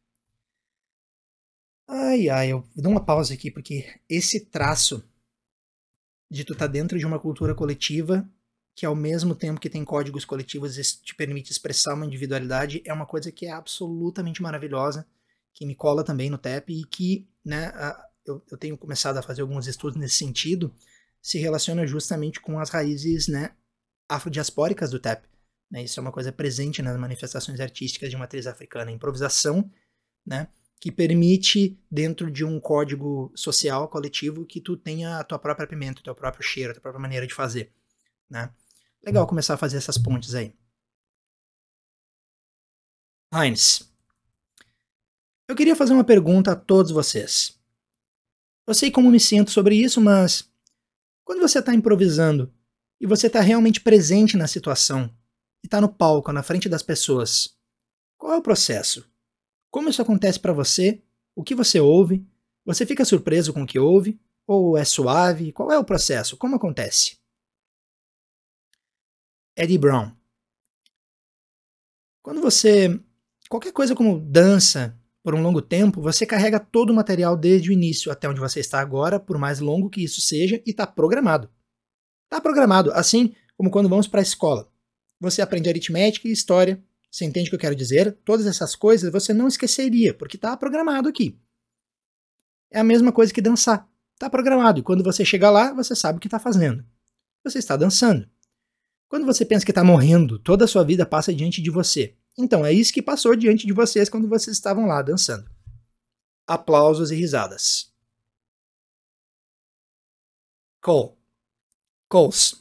[1.93, 5.03] Ai, ai, eu dou uma pausa aqui porque esse traço
[6.31, 8.25] de tu estar tá dentro de uma cultura coletiva
[8.73, 13.05] que ao mesmo tempo que tem códigos coletivos te permite expressar uma individualidade é uma
[13.05, 15.05] coisa que é absolutamente maravilhosa
[15.53, 17.73] que me cola também no TEP e que né,
[18.25, 20.73] eu, eu tenho começado a fazer alguns estudos nesse sentido,
[21.21, 23.53] se relaciona justamente com as raízes né,
[24.07, 25.27] afrodiaspóricas do TEP.
[25.69, 29.69] Né, isso é uma coisa presente nas manifestações artísticas de matriz africana, improvisação,
[30.25, 30.47] né,
[30.82, 36.01] que permite, dentro de um código social coletivo, que tu tenha a tua própria pimenta,
[36.01, 37.71] o teu próprio cheiro, a tua própria maneira de fazer.
[38.27, 38.51] Né.
[39.05, 40.55] Legal começar a fazer essas pontes aí.
[43.32, 43.93] Heinz,
[45.47, 47.61] eu queria fazer uma pergunta a todos vocês.
[48.65, 50.49] Eu sei como me sinto sobre isso, mas
[51.23, 52.51] quando você está improvisando
[52.99, 55.15] e você está realmente presente na situação
[55.63, 57.55] e está no palco, na frente das pessoas,
[58.17, 59.11] qual é o processo?
[59.72, 61.01] Como isso acontece para você?
[61.34, 62.28] O que você ouve?
[62.65, 64.19] Você fica surpreso com o que ouve?
[64.45, 65.53] Ou é suave?
[65.53, 66.36] Qual é o processo?
[66.36, 67.17] Como acontece?
[69.55, 70.11] Eddie Brown.
[72.22, 72.99] Quando você.
[73.49, 77.74] Qualquer coisa como dança, por um longo tempo, você carrega todo o material desde o
[77.74, 81.49] início até onde você está agora, por mais longo que isso seja, e está programado.
[82.26, 84.72] Está programado, assim como quando vamos para a escola.
[85.19, 88.14] Você aprende aritmética e história, você entende o que eu quero dizer?
[88.24, 91.38] Todas essas coisas você não esqueceria, porque está programado aqui.
[92.72, 93.86] É a mesma coisa que dançar.
[94.14, 96.86] Está programado, e quando você chega lá, você sabe o que está fazendo.
[97.43, 98.30] Você está dançando.
[99.09, 102.16] Quando você pensa que está morrendo, toda a sua vida passa diante de você.
[102.38, 105.49] Então, é isso que passou diante de vocês quando vocês estavam lá dançando.
[106.47, 107.91] Aplausos e risadas.
[110.82, 111.12] Cole.
[112.07, 112.55] Coles.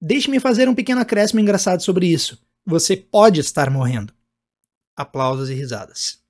[0.00, 2.45] Deixe-me fazer um pequeno acréscimo engraçado sobre isso.
[2.68, 4.12] Você pode estar morrendo.
[4.96, 6.20] Aplausos e risadas.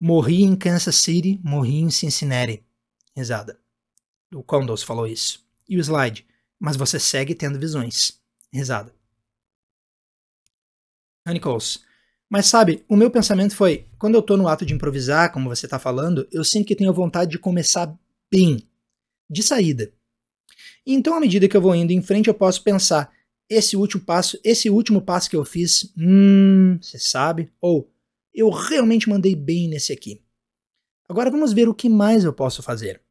[0.00, 2.64] Morri em Kansas City, morri em Cincinnati.
[3.16, 3.60] Risada.
[4.34, 5.46] O Condos falou isso.
[5.68, 6.26] E o slide.
[6.58, 8.20] Mas você segue tendo visões.
[8.52, 8.92] Risada.
[11.28, 11.84] Nichols.
[12.28, 15.68] Mas sabe, o meu pensamento foi, quando eu tô no ato de improvisar, como você
[15.68, 17.96] tá falando, eu sinto que tenho vontade de começar
[18.28, 18.68] bem,
[19.28, 19.92] de saída.
[20.84, 23.12] Então, à medida que eu vou indo em frente, eu posso pensar,
[23.50, 27.92] esse último passo, esse último passo que eu fiz, hum, você sabe, ou
[28.32, 30.22] eu realmente mandei bem nesse aqui.
[31.08, 33.02] Agora vamos ver o que mais eu posso fazer.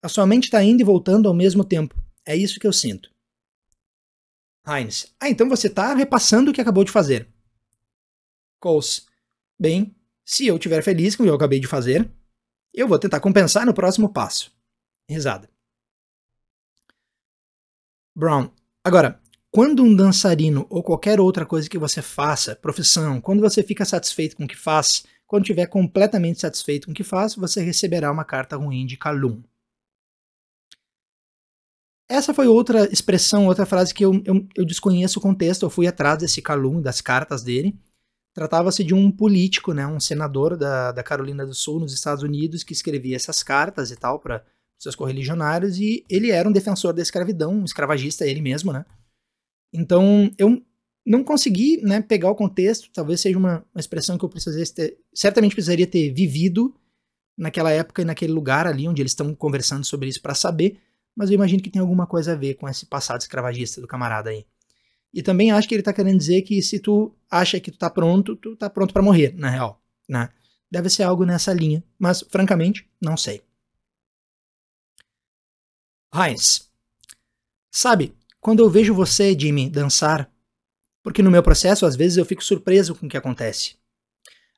[0.00, 2.00] A sua mente está indo e voltando ao mesmo tempo.
[2.24, 3.10] É isso que eu sinto.
[4.64, 5.12] Heinz.
[5.18, 7.26] Ah, então você está repassando o que acabou de fazer.
[8.60, 9.06] Coles.
[9.58, 12.08] Bem, se eu estiver feliz com o que eu acabei de fazer,
[12.72, 14.52] eu vou tentar compensar no próximo passo.
[15.08, 15.50] Risada.
[18.14, 18.50] Brown.
[18.84, 19.20] Agora,
[19.50, 24.36] quando um dançarino ou qualquer outra coisa que você faça, profissão, quando você fica satisfeito
[24.36, 28.24] com o que faz, quando estiver completamente satisfeito com o que faz, você receberá uma
[28.24, 29.42] carta ruim de Calum.
[32.10, 35.66] Essa foi outra expressão, outra frase que eu, eu, eu desconheço o contexto.
[35.66, 37.78] Eu fui atrás desse Calum, das cartas dele,
[38.38, 42.62] Tratava-se de um político, né, um senador da, da Carolina do Sul, nos Estados Unidos,
[42.62, 44.44] que escrevia essas cartas e tal para
[44.78, 48.86] seus correligionários, e ele era um defensor da escravidão, um escravagista ele mesmo, né?
[49.72, 50.62] Então, eu
[51.04, 54.98] não consegui né, pegar o contexto, talvez seja uma, uma expressão que eu precisaria ter,
[55.14, 56.74] certamente precisaria ter vivido
[57.36, 60.78] naquela época e naquele lugar ali onde eles estão conversando sobre isso para saber,
[61.16, 64.30] mas eu imagino que tem alguma coisa a ver com esse passado escravagista do camarada
[64.30, 64.44] aí.
[65.12, 67.88] E também acho que ele tá querendo dizer que se tu acha que tu tá
[67.88, 70.28] pronto, tu tá pronto para morrer, na real, né?
[70.70, 73.42] Deve ser algo nessa linha, mas francamente, não sei.
[76.14, 76.68] Heinz.
[77.70, 80.30] Sabe, quando eu vejo você, Jimmy, dançar,
[81.02, 83.76] porque no meu processo às vezes eu fico surpreso com o que acontece.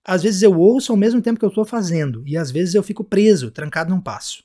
[0.05, 2.83] Às vezes eu ouço ao mesmo tempo que eu estou fazendo, e às vezes eu
[2.83, 4.45] fico preso, trancado num passo.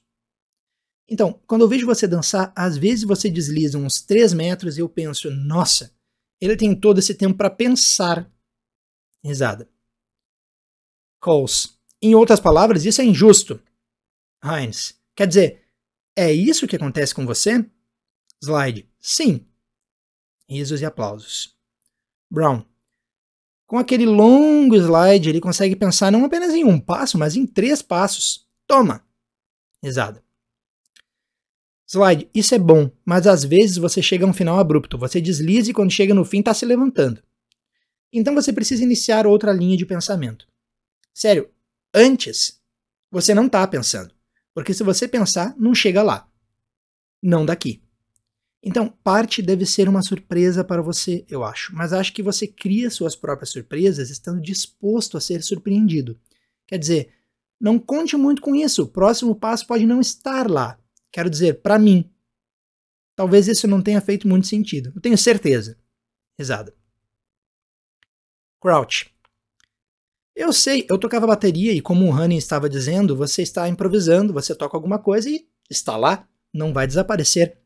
[1.08, 4.90] Então, quando eu vejo você dançar, às vezes você desliza uns 3 metros e eu
[4.90, 5.94] penso, nossa,
[6.42, 8.30] ele tem todo esse tempo para pensar.
[9.24, 9.70] Risada.
[11.20, 11.78] Coles.
[12.02, 13.62] Em outras palavras, isso é injusto.
[14.44, 15.00] Heinz.
[15.16, 15.64] Quer dizer,
[16.16, 17.66] é isso que acontece com você?
[18.44, 18.88] Slide.
[19.08, 19.46] Sim.
[20.50, 21.56] Risos e aplausos.
[22.28, 22.66] Brown.
[23.68, 27.84] Com aquele longo slide, ele consegue pensar não apenas em um passo, mas em três
[27.84, 28.48] passos.
[28.66, 29.08] Toma!
[29.84, 30.24] Risada.
[31.88, 34.98] Slide, isso é bom, mas às vezes você chega a um final abrupto.
[34.98, 37.22] Você desliza e quando chega no fim está se levantando.
[38.12, 40.48] Então você precisa iniciar outra linha de pensamento.
[41.14, 41.54] Sério,
[41.94, 42.60] antes
[43.12, 44.16] você não está pensando.
[44.52, 46.28] Porque se você pensar, não chega lá.
[47.22, 47.85] Não daqui.
[48.68, 51.72] Então, parte deve ser uma surpresa para você, eu acho.
[51.76, 56.20] Mas acho que você cria suas próprias surpresas estando disposto a ser surpreendido.
[56.66, 57.14] Quer dizer,
[57.62, 58.82] não conte muito com isso.
[58.82, 60.80] O próximo passo pode não estar lá.
[61.12, 62.10] Quero dizer, para mim.
[63.16, 64.92] Talvez isso não tenha feito muito sentido.
[64.96, 65.78] Eu tenho certeza.
[66.38, 66.74] Risada.
[68.60, 69.14] Crouch.
[70.36, 74.56] Eu sei, eu tocava bateria e como o Honey estava dizendo, você está improvisando, você
[74.56, 77.58] toca alguma coisa e está lá, não vai desaparecer.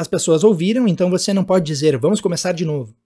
[0.00, 2.96] As pessoas ouviram, então você não pode dizer vamos começar de novo.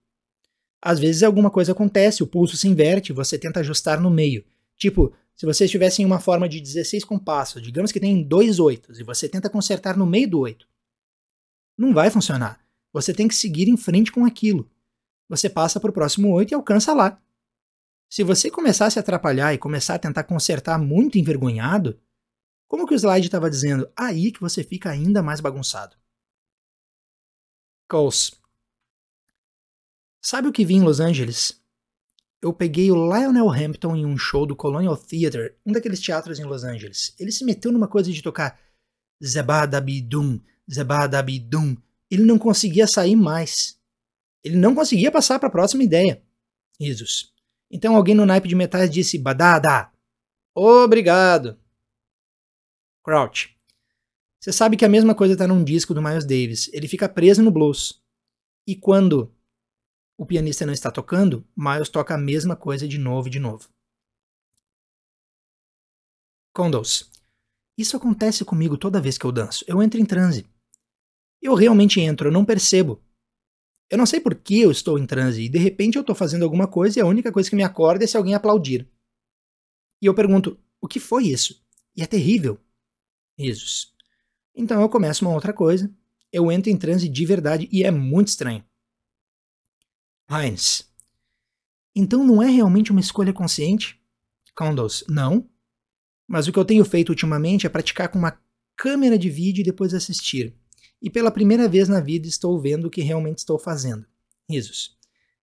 [0.81, 4.45] Às vezes alguma coisa acontece, o pulso se inverte, você tenta ajustar no meio.
[4.77, 8.97] Tipo, se você estivesse em uma forma de 16 compassos, digamos que tem dois oitos,
[8.97, 10.69] e você tenta consertar no meio do oito.
[11.77, 12.61] Não vai funcionar.
[12.93, 14.65] Você tem que seguir em frente com aquilo.
[15.27, 17.21] Você passa para o próximo oito e alcança lá.
[18.09, 21.99] Se você começar a se atrapalhar e começar a tentar consertar muito envergonhado,
[22.69, 23.85] como que o slide estava dizendo?
[23.97, 25.97] Aí que você fica ainda mais bagunçado.
[27.87, 28.31] Coles.
[30.21, 31.61] Sabe o que vi em Los Angeles?
[32.41, 36.43] Eu peguei o Lionel Hampton em um show do Colonial Theatre, um daqueles teatros em
[36.43, 37.15] Los Angeles.
[37.19, 38.59] Ele se meteu numa coisa de tocar
[39.23, 40.39] Zebadabidum,
[40.71, 41.77] Zebadabidum.
[42.09, 43.79] Ele não conseguia sair mais.
[44.43, 46.21] Ele não conseguia passar para a próxima ideia.
[46.79, 47.33] Risos.
[47.69, 49.91] Então alguém no naipe de metais disse Badada.
[50.53, 51.59] Obrigado.
[53.03, 53.54] Crouch.
[54.45, 56.69] Você sabe que a mesma coisa está num disco do Miles Davis.
[56.71, 57.99] Ele fica preso no blues.
[58.67, 59.35] E quando
[60.15, 63.67] o pianista não está tocando, Miles toca a mesma coisa de novo e de novo.
[66.53, 67.09] Condos.
[67.75, 69.65] Isso acontece comigo toda vez que eu danço.
[69.67, 70.47] Eu entro em transe.
[71.41, 73.01] Eu realmente entro, eu não percebo.
[73.89, 76.43] Eu não sei por que eu estou em transe e de repente eu estou fazendo
[76.43, 78.87] alguma coisa e a única coisa que me acorda é se alguém aplaudir.
[79.99, 81.65] E eu pergunto: o que foi isso?
[81.95, 82.63] E é terrível.
[83.39, 83.94] Risos.
[84.55, 85.91] Então eu começo uma outra coisa,
[86.31, 88.63] eu entro em transe de verdade e é muito estranho.
[90.29, 90.89] Heinz.
[91.95, 94.01] Então não é realmente uma escolha consciente?
[94.55, 95.03] Condos.
[95.07, 95.47] Não.
[96.27, 98.39] Mas o que eu tenho feito ultimamente é praticar com uma
[98.75, 100.55] câmera de vídeo e depois assistir.
[101.01, 104.05] E pela primeira vez na vida estou vendo o que realmente estou fazendo.
[104.49, 104.97] Risos.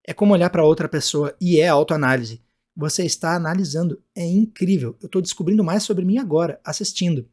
[0.05, 2.43] É como olhar para outra pessoa e é autoanálise.
[2.75, 4.03] Você está analisando.
[4.15, 4.97] É incrível.
[5.01, 7.29] Eu estou descobrindo mais sobre mim agora, assistindo.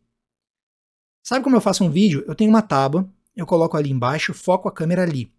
[1.23, 2.23] Sabe como eu faço um vídeo?
[2.27, 5.31] Eu tenho uma tábua, eu coloco ali embaixo, foco a câmera ali.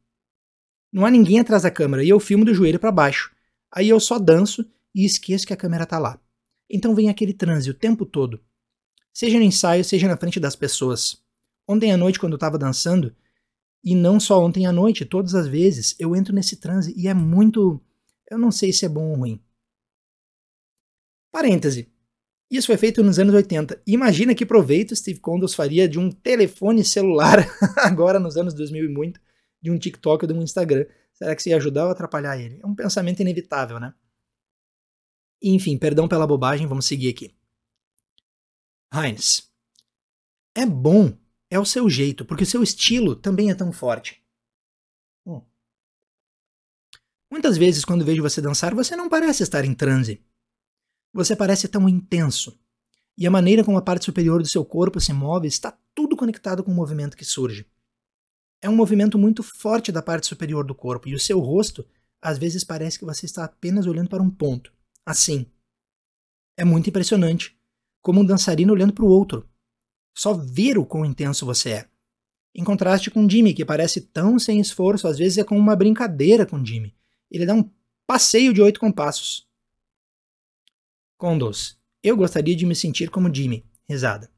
[0.92, 3.32] Não há ninguém atrás da câmera e eu filmo do joelho para baixo.
[3.70, 6.18] Aí eu só danço e esqueço que a câmera tá lá.
[6.68, 8.40] Então vem aquele transe o tempo todo.
[9.12, 11.22] Seja no ensaio, seja na frente das pessoas.
[11.66, 13.14] Ontem à noite, quando eu tava dançando,
[13.82, 17.14] e não só ontem à noite, todas as vezes, eu entro nesse transe e é
[17.14, 17.80] muito.
[18.30, 19.40] Eu não sei se é bom ou ruim.
[21.32, 21.89] Parêntese.
[22.51, 23.80] Isso foi feito nos anos 80.
[23.86, 27.46] Imagina que proveito Steve Condos faria de um telefone celular
[27.78, 29.20] agora nos anos 2000 e muito,
[29.62, 30.84] de um TikTok ou de um Instagram.
[31.12, 32.59] Será que isso ia ajudar ou atrapalhar ele?
[32.61, 33.94] É um pensamento inevitável, né?
[35.40, 37.34] Enfim, perdão pela bobagem, vamos seguir aqui.
[38.92, 39.48] Heinz.
[40.55, 41.16] É bom,
[41.48, 44.20] é o seu jeito, porque o seu estilo também é tão forte.
[45.24, 45.40] Hum.
[47.30, 50.20] Muitas vezes, quando vejo você dançar, você não parece estar em transe.
[51.12, 52.58] Você parece tão intenso.
[53.18, 56.62] E a maneira como a parte superior do seu corpo se move está tudo conectado
[56.62, 57.66] com o movimento que surge.
[58.62, 61.86] É um movimento muito forte da parte superior do corpo e o seu rosto
[62.22, 64.72] às vezes parece que você está apenas olhando para um ponto,
[65.04, 65.46] assim.
[66.56, 67.58] É muito impressionante,
[68.02, 69.48] como um dançarino olhando para o outro.
[70.14, 71.88] Só ver o quão intenso você é.
[72.54, 76.44] Em contraste com Jimmy, que parece tão sem esforço, às vezes é como uma brincadeira
[76.44, 76.94] com Jimmy.
[77.30, 77.70] Ele dá um
[78.06, 79.48] passeio de oito compassos.
[81.20, 81.78] Condos.
[82.02, 83.62] Eu gostaria de me sentir como Jimmy.
[83.86, 84.32] Risada.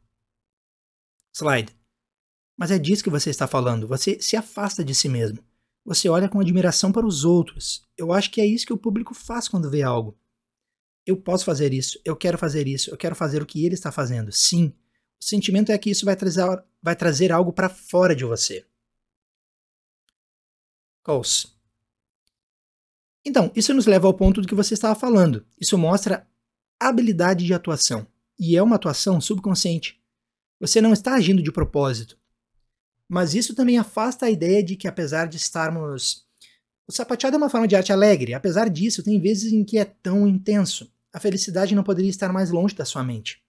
[1.33, 1.73] Slide.
[2.57, 3.87] Mas é disso que você está falando.
[3.87, 5.39] Você se afasta de si mesmo.
[5.85, 7.87] Você olha com admiração para os outros.
[7.97, 10.19] Eu acho que é isso que o público faz quando vê algo.
[11.07, 13.93] Eu posso fazer isso, eu quero fazer isso, eu quero fazer o que ele está
[13.93, 14.33] fazendo.
[14.33, 14.75] Sim.
[15.21, 16.45] O sentimento é que isso vai trazer,
[16.83, 18.67] vai trazer algo para fora de você.
[21.05, 21.47] Coase.
[23.25, 25.47] Então, isso nos leva ao ponto do que você estava falando.
[25.61, 26.27] Isso mostra
[26.89, 28.07] habilidade de atuação.
[28.39, 30.01] E é uma atuação subconsciente.
[30.61, 32.19] Você não está agindo de propósito.
[33.09, 36.27] Mas isso também afasta a ideia de que, apesar de estarmos.
[36.87, 39.85] O sapateado é uma forma de arte alegre, apesar disso, tem vezes em que é
[39.85, 40.93] tão intenso.
[41.13, 43.43] A felicidade não poderia estar mais longe da sua mente.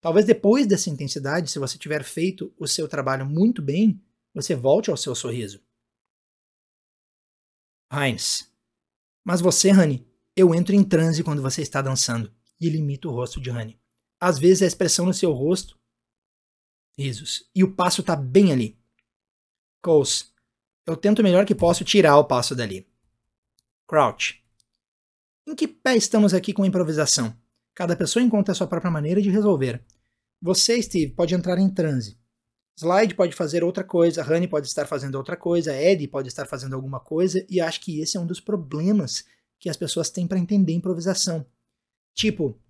[0.00, 4.02] Talvez depois dessa intensidade, se você tiver feito o seu trabalho muito bem,
[4.34, 5.60] você volte ao seu sorriso.
[7.92, 8.50] Heinz.
[9.24, 12.32] Mas você, Honey, eu entro em transe quando você está dançando.
[12.60, 13.78] E ele imita o rosto de Honey.
[14.20, 15.80] Às vezes a expressão no seu rosto
[17.00, 17.48] Risos.
[17.54, 18.78] E o passo tá bem ali.
[19.82, 20.26] Coase.
[20.86, 22.86] Eu tento o melhor que posso tirar o passo dali.
[23.86, 24.44] Crouch.
[25.46, 27.34] Em que pé estamos aqui com a improvisação?
[27.74, 29.82] Cada pessoa encontra a sua própria maneira de resolver.
[30.42, 32.18] Você, Steve, pode entrar em transe.
[32.78, 36.74] Slide pode fazer outra coisa, Honey pode estar fazendo outra coisa, Eddie pode estar fazendo
[36.74, 39.24] alguma coisa, e acho que esse é um dos problemas
[39.58, 41.46] que as pessoas têm para entender improvisação.
[42.14, 42.60] Tipo,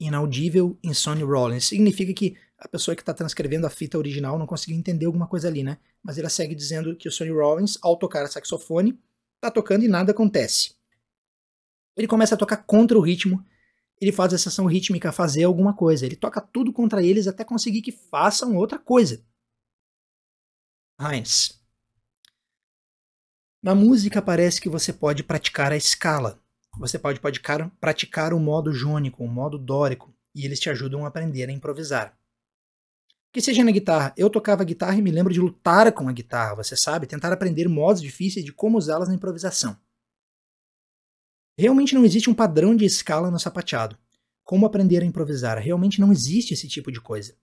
[0.00, 1.66] inaudível em Sonny Rollins.
[1.66, 5.48] Significa que a pessoa que está transcrevendo a fita original não conseguiu entender alguma coisa
[5.48, 5.78] ali, né?
[6.02, 8.98] Mas ela segue dizendo que o Sonny Rollins, ao tocar saxofone,
[9.36, 10.76] está tocando e nada acontece.
[11.96, 13.44] Ele começa a tocar contra o ritmo,
[14.00, 17.82] ele faz a sessão rítmica fazer alguma coisa, ele toca tudo contra eles até conseguir
[17.82, 19.24] que façam outra coisa.
[21.00, 21.60] Heinz.
[23.62, 26.40] Na música parece que você pode praticar a escala.
[26.78, 31.08] Você pode praticar, praticar o modo jônico, o modo dórico, e eles te ajudam a
[31.08, 32.16] aprender a improvisar.
[33.32, 34.14] Que seja na guitarra.
[34.16, 37.06] Eu tocava guitarra e me lembro de lutar com a guitarra, você sabe?
[37.06, 39.76] Tentar aprender modos difíceis de como usá-las na improvisação.
[41.58, 43.98] Realmente não existe um padrão de escala no sapateado.
[44.44, 45.58] Como aprender a improvisar?
[45.58, 47.34] Realmente não existe esse tipo de coisa.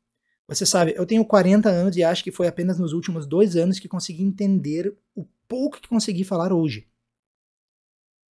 [0.47, 3.79] Você sabe, eu tenho 40 anos e acho que foi apenas nos últimos dois anos
[3.79, 6.87] que consegui entender o pouco que consegui falar hoje.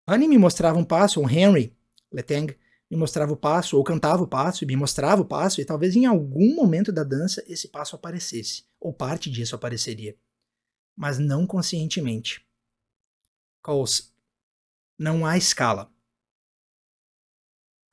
[0.08, 1.76] Annie me mostrava um passo, o Henry
[2.12, 2.58] Letang
[2.92, 5.96] me mostrava o passo, ou cantava o passo e me mostrava o passo, e talvez
[5.96, 10.16] em algum momento da dança esse passo aparecesse, ou parte disso apareceria.
[10.96, 12.46] Mas não conscientemente.
[13.62, 14.14] Coles,
[15.00, 15.92] não há escala.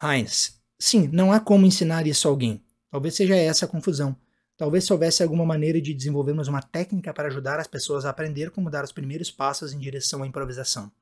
[0.02, 2.62] Heinz, sim, não há como ensinar isso a alguém.
[2.90, 4.16] Talvez seja essa a confusão.
[4.56, 8.50] Talvez se houvesse alguma maneira de desenvolvermos uma técnica para ajudar as pessoas a aprender
[8.50, 10.92] como dar os primeiros passos em direção à improvisação.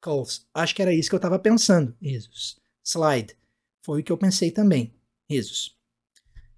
[0.00, 2.56] Coles, acho que era isso que eu estava pensando, Jesus.
[2.84, 3.36] Slide.
[3.82, 4.94] Foi o que eu pensei também.
[5.28, 5.76] Risos.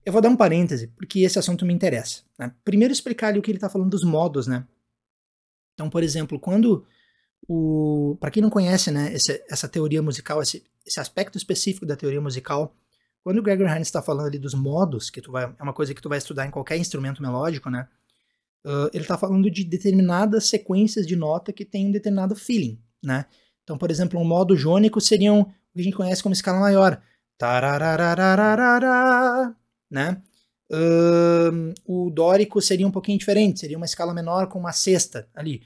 [0.05, 2.23] Eu vou dar um parêntese, porque esse assunto me interessa.
[2.39, 2.53] Né?
[2.65, 4.67] Primeiro explicar o que ele está falando dos modos, né?
[5.75, 6.87] Então, por exemplo, quando
[7.47, 8.17] o...
[8.21, 12.21] Para quem não conhece, né, esse, essa teoria musical, esse, esse aspecto específico da teoria
[12.21, 12.75] musical,
[13.23, 15.95] quando o Gregor Hines está falando ali dos modos, que tu vai, é uma coisa
[15.95, 17.89] que tu vai estudar em qualquer instrumento melódico, né?
[18.65, 23.27] Uh, ele está falando de determinadas sequências de nota que tem um determinado feeling, né?
[23.63, 25.45] Então, por exemplo, um modo jônico seriam o
[25.75, 27.01] que a gente conhece como escala maior.
[29.91, 30.21] Né?
[30.71, 35.63] Uh, o dórico seria um pouquinho diferente, seria uma escala menor com uma sexta ali.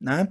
[0.00, 0.28] Né?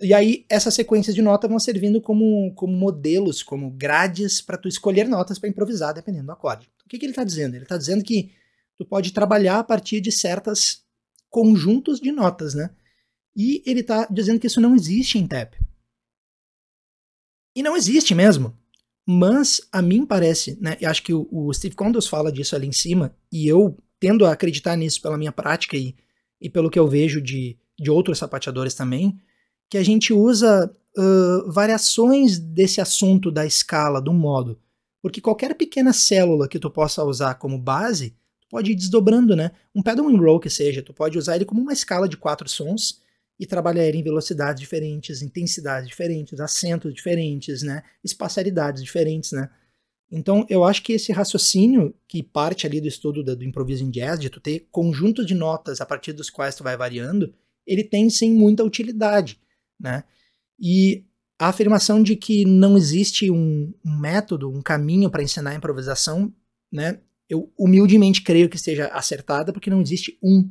[0.00, 4.68] E aí essas sequências de notas vão servindo como, como modelos, como grades para tu
[4.68, 6.68] escolher notas para improvisar dependendo do acorde.
[6.84, 7.54] O que, que ele está dizendo?
[7.54, 8.32] Ele está dizendo que
[8.76, 10.82] tu pode trabalhar a partir de certas
[11.32, 12.70] conjuntos de notas, né?
[13.34, 15.54] E ele está dizendo que isso não existe em TAP.
[17.56, 18.56] E não existe mesmo.
[19.08, 20.76] Mas a mim parece, né?
[20.80, 24.26] E acho que o, o, Steve Condos fala disso ali em cima, e eu tendo
[24.26, 25.96] a acreditar nisso pela minha prática e,
[26.40, 29.18] e pelo que eu vejo de, de outros sapateadores também,
[29.70, 34.60] que a gente usa uh, variações desse assunto da escala, do modo.
[35.00, 38.14] Porque qualquer pequena célula que tu possa usar como base,
[38.52, 39.50] pode ir desdobrando, né?
[39.74, 42.46] Um pedal in roll que seja, tu pode usar ele como uma escala de quatro
[42.46, 43.00] sons
[43.40, 47.82] e trabalhar em velocidades diferentes, intensidades diferentes, acentos diferentes, né?
[48.04, 49.48] Espacialidades diferentes, né?
[50.10, 54.20] Então, eu acho que esse raciocínio que parte ali do estudo do, improviso em jazz,
[54.20, 57.32] de tu ter conjunto de notas a partir dos quais tu vai variando,
[57.66, 59.40] ele tem sim muita utilidade,
[59.80, 60.04] né?
[60.60, 61.06] E
[61.38, 66.30] a afirmação de que não existe um método, um caminho para ensinar a improvisação,
[66.70, 67.00] né?
[67.28, 70.50] Eu humildemente creio que esteja acertada, porque não existe um.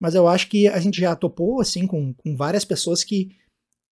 [0.00, 3.36] Mas eu acho que a gente já topou, assim, com, com várias pessoas que,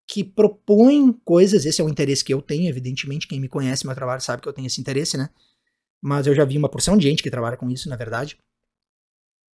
[0.07, 1.65] que propõem coisas.
[1.65, 3.27] Esse é um interesse que eu tenho, evidentemente.
[3.27, 5.29] Quem me conhece meu trabalho sabe que eu tenho esse interesse, né?
[6.01, 8.37] Mas eu já vi uma porção de gente que trabalha com isso, na verdade,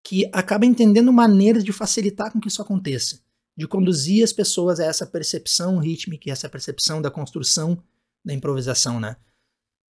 [0.03, 3.20] que acaba entendendo maneiras de facilitar com que isso aconteça
[3.59, 7.84] de conduzir as pessoas a essa percepção rítmica, essa percepção da construção
[8.24, 9.17] da improvisação, né?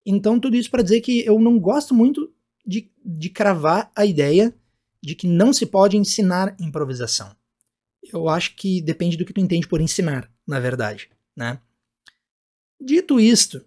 [0.04, 2.34] Então, tudo isso para dizer que eu não gosto muito
[2.70, 4.54] de, de cravar a ideia
[5.02, 7.36] de que não se pode ensinar improvisação.
[8.14, 11.60] Eu acho que depende do que tu entende por ensinar, na verdade, né?
[12.80, 13.66] Dito isto,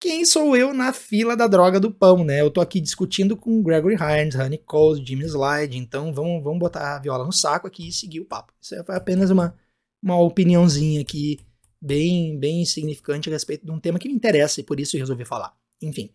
[0.00, 2.40] quem sou eu na fila da droga do pão, né?
[2.40, 6.96] Eu tô aqui discutindo com Gregory Hines, Honey Cole, Jimmy Slide, então vamos, vamos botar
[6.96, 8.52] a viola no saco aqui e seguir o papo.
[8.60, 9.54] Isso foi apenas uma,
[10.00, 11.40] uma opiniãozinha aqui,
[11.82, 15.24] bem, bem significante a respeito de um tema que me interessa e por isso resolvi
[15.24, 15.54] falar.
[15.82, 16.10] Enfim.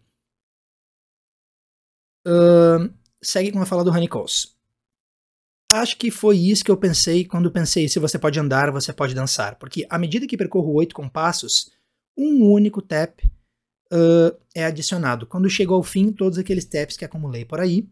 [2.27, 4.55] Uh, segue com a fala do Honey Coles.
[5.71, 9.15] Acho que foi isso que eu pensei quando pensei se você pode andar, você pode
[9.15, 9.55] dançar.
[9.55, 11.71] Porque à medida que percorro oito compassos,
[12.17, 13.19] um único tap
[13.91, 15.25] uh, é adicionado.
[15.25, 17.89] Quando chego ao fim, todos aqueles taps que acumulei por aí.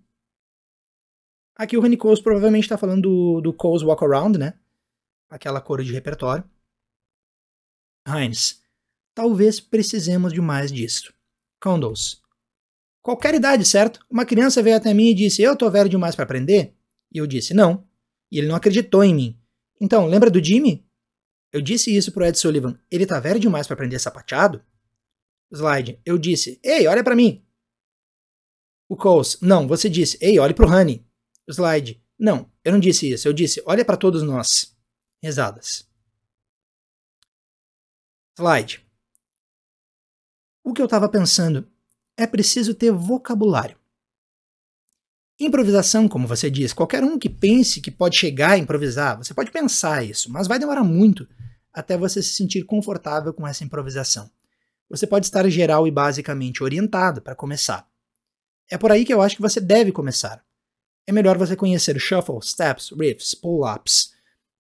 [1.55, 4.53] Aqui o Honey Coles provavelmente está falando do, do Coles Walk Around, né?
[5.30, 6.43] Aquela cor de repertório.
[8.07, 8.61] Heinz,
[9.13, 11.13] talvez precisemos de mais disso.
[11.61, 12.21] Condos.
[13.02, 14.06] Qualquer idade, certo?
[14.10, 16.76] Uma criança veio até mim e disse: Eu tô velho demais para aprender?
[17.12, 17.88] E eu disse: Não.
[18.32, 19.39] E ele não acreditou em mim.
[19.82, 20.86] Então, lembra do Jimmy?
[21.52, 22.80] Eu disse isso pro Ed Sullivan.
[22.91, 24.64] Ele tá velho demais para aprender sapateado?
[25.52, 26.00] Slide.
[26.06, 27.43] Eu disse, ei, olha para mim.
[28.88, 29.39] O Coles.
[29.41, 31.06] Não, você disse, ei, olhe pro Honey.
[31.47, 32.04] Slide.
[32.18, 33.28] Não, eu não disse isso.
[33.28, 34.78] Eu disse, olha para todos nós.
[35.22, 35.89] Rezadas.
[38.38, 38.86] Slide.
[40.64, 41.68] O que eu estava pensando
[42.20, 43.78] é preciso ter vocabulário.
[45.39, 49.51] Improvisação, como você diz, qualquer um que pense que pode chegar a improvisar, você pode
[49.51, 51.28] pensar isso, mas vai demorar muito
[51.74, 54.30] até você se sentir confortável com essa improvisação
[54.89, 57.88] você pode estar geral e basicamente orientado para começar.
[58.70, 60.43] É por aí que eu acho que você deve começar.
[61.05, 64.13] É melhor você conhecer shuffle, steps, riffs, pull-ups,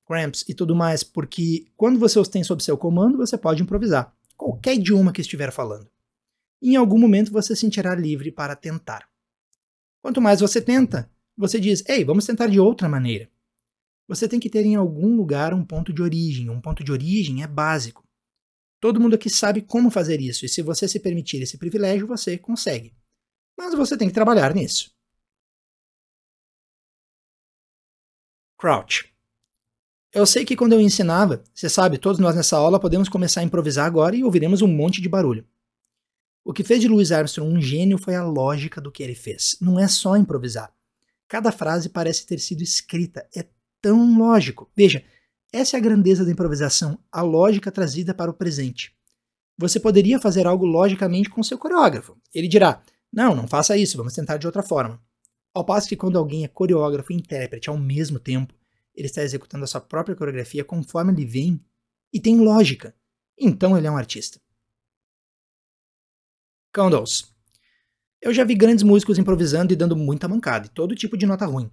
[0.07, 4.13] cramps e tudo mais, porque quando você os tem sob seu comando, você pode improvisar,
[4.37, 5.87] qualquer idioma que estiver falando.
[6.61, 9.07] E em algum momento você se sentirá livre para tentar.
[10.01, 13.29] Quanto mais você tenta, você diz: "Ei, vamos tentar de outra maneira".
[14.07, 16.49] Você tem que ter em algum lugar um ponto de origem.
[16.49, 18.03] Um ponto de origem é básico.
[18.79, 22.37] Todo mundo aqui sabe como fazer isso, e se você se permitir esse privilégio, você
[22.37, 22.95] consegue.
[23.57, 24.91] Mas você tem que trabalhar nisso.
[28.57, 29.13] Crouch.
[30.13, 33.43] Eu sei que quando eu ensinava, você sabe, todos nós nessa aula podemos começar a
[33.43, 35.45] improvisar agora e ouviremos um monte de barulho.
[36.43, 39.57] O que fez de Louis Armstrong um gênio foi a lógica do que ele fez.
[39.61, 40.73] Não é só improvisar.
[41.27, 43.27] Cada frase parece ter sido escrita.
[43.35, 43.45] É
[43.81, 44.71] tão lógico.
[44.75, 45.03] Veja,
[45.51, 48.95] essa é a grandeza da improvisação, a lógica trazida para o presente.
[49.57, 52.17] Você poderia fazer algo logicamente com seu coreógrafo.
[52.33, 52.81] Ele dirá:
[53.11, 55.01] Não, não faça isso, vamos tentar de outra forma.
[55.53, 58.53] Ao passo que quando alguém é coreógrafo e intérprete ao mesmo tempo,
[58.95, 61.59] ele está executando a sua própria coreografia conforme ele vem
[62.13, 62.95] e tem lógica.
[63.37, 64.39] Então ele é um artista.
[66.73, 67.33] Condos.
[68.21, 71.45] Eu já vi grandes músicos improvisando e dando muita mancada e todo tipo de nota
[71.45, 71.71] ruim.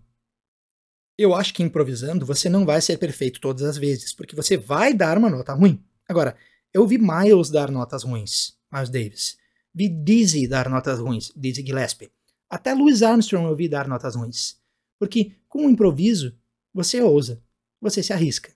[1.19, 4.95] Eu acho que improvisando você não vai ser perfeito todas as vezes, porque você vai
[4.95, 5.85] dar uma nota ruim.
[6.09, 6.37] Agora,
[6.73, 9.39] eu vi Miles dar notas ruins, Miles Davis.
[9.75, 12.11] Vi Dizzy dar notas ruins, Dizzy Gillespie.
[12.49, 14.59] Até Louis Armstrong eu vi dar notas ruins.
[14.99, 16.35] Porque com o improviso,
[16.73, 17.43] você ousa,
[17.81, 18.51] você se arrisca.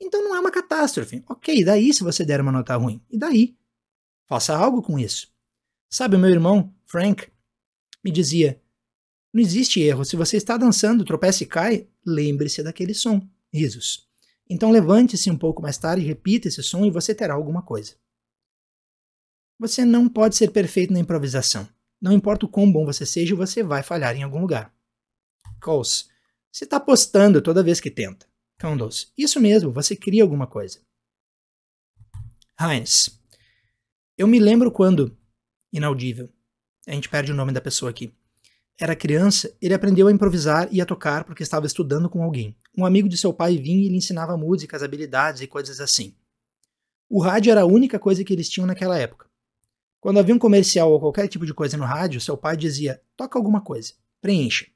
[0.00, 1.24] Então não é uma catástrofe.
[1.28, 3.02] Ok, daí se você der uma nota ruim?
[3.10, 3.56] E daí?
[4.28, 5.28] Faça algo com isso.
[5.90, 7.26] Sabe, meu irmão, Frank,
[8.02, 8.62] me dizia:
[9.32, 10.04] não existe erro.
[10.04, 13.26] Se você está dançando, tropeça e cai, lembre-se daquele som.
[13.52, 14.08] Risos.
[14.48, 17.94] Então levante-se um pouco mais tarde, repita esse som e você terá alguma coisa.
[19.58, 21.68] Você não pode ser perfeito na improvisação.
[22.00, 24.74] Não importa o quão bom você seja, você vai falhar em algum lugar.
[25.60, 26.08] Coles.
[26.50, 28.26] Você está postando toda vez que tenta.
[28.60, 29.12] Condos.
[29.16, 30.80] Isso mesmo, você cria alguma coisa.
[32.58, 33.20] Heinz.
[34.16, 35.16] Eu me lembro quando.
[35.72, 36.28] Inaudível.
[36.86, 38.12] A gente perde o nome da pessoa aqui
[38.80, 42.56] era criança, ele aprendeu a improvisar e a tocar porque estava estudando com alguém.
[42.76, 46.14] Um amigo de seu pai vinha e lhe ensinava músicas, habilidades e coisas assim.
[47.06, 49.28] O rádio era a única coisa que eles tinham naquela época.
[50.00, 53.38] Quando havia um comercial ou qualquer tipo de coisa no rádio, seu pai dizia: toca
[53.38, 54.66] alguma coisa, preencha.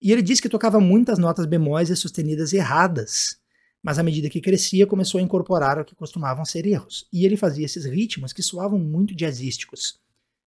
[0.00, 3.37] E ele disse que tocava muitas notas bemóis e sustenidas erradas,
[3.82, 7.36] mas à medida que crescia, começou a incorporar o que costumavam ser erros, e ele
[7.36, 10.00] fazia esses ritmos que soavam muito jazzísticos.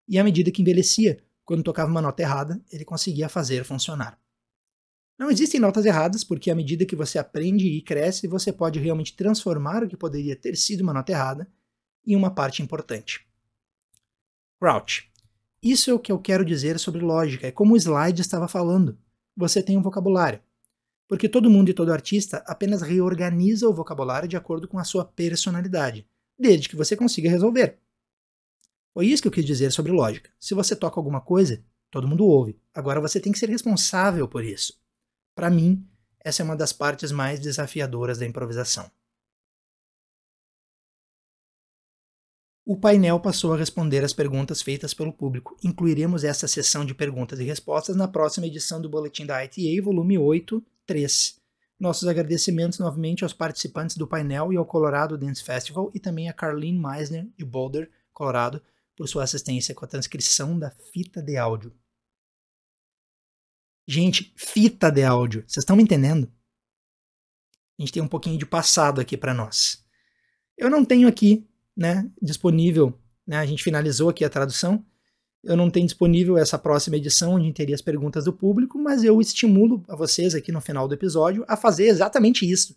[0.07, 4.19] E à medida que envelhecia, quando tocava uma nota errada, ele conseguia fazer funcionar.
[5.17, 9.15] Não existem notas erradas, porque à medida que você aprende e cresce, você pode realmente
[9.15, 11.47] transformar o que poderia ter sido uma nota errada
[12.05, 13.25] em uma parte importante.
[14.59, 15.09] Crouch.
[15.61, 18.97] Isso é o que eu quero dizer sobre lógica, é como o slide estava falando.
[19.37, 20.41] Você tem um vocabulário.
[21.11, 25.03] Porque todo mundo e todo artista apenas reorganiza o vocabulário de acordo com a sua
[25.03, 26.07] personalidade,
[26.39, 27.79] desde que você consiga resolver.
[28.93, 30.29] Foi isso que eu quis dizer sobre lógica.
[30.39, 32.57] Se você toca alguma coisa, todo mundo ouve.
[32.73, 34.79] Agora você tem que ser responsável por isso.
[35.35, 35.85] Para mim,
[36.17, 38.89] essa é uma das partes mais desafiadoras da improvisação.
[42.63, 45.57] O painel passou a responder as perguntas feitas pelo público.
[45.63, 50.17] Incluiremos essa sessão de perguntas e respostas na próxima edição do Boletim da ITA, volume
[50.17, 51.41] 8, 3.
[51.79, 56.33] Nossos agradecimentos novamente aos participantes do painel e ao Colorado Dance Festival e também a
[56.33, 58.61] Carlene Meisner, de Boulder, Colorado,
[58.95, 61.73] por sua assistência com a transcrição da fita de áudio.
[63.87, 65.43] Gente, fita de áudio.
[65.47, 66.31] Vocês estão me entendendo?
[67.79, 69.83] A gente tem um pouquinho de passado aqui para nós.
[70.55, 74.85] Eu não tenho aqui, né, disponível, né, a gente finalizou aqui a tradução.
[75.43, 79.19] Eu não tenho disponível essa próxima edição onde teria as perguntas do público, mas eu
[79.19, 82.75] estimulo a vocês aqui no final do episódio a fazer exatamente isso,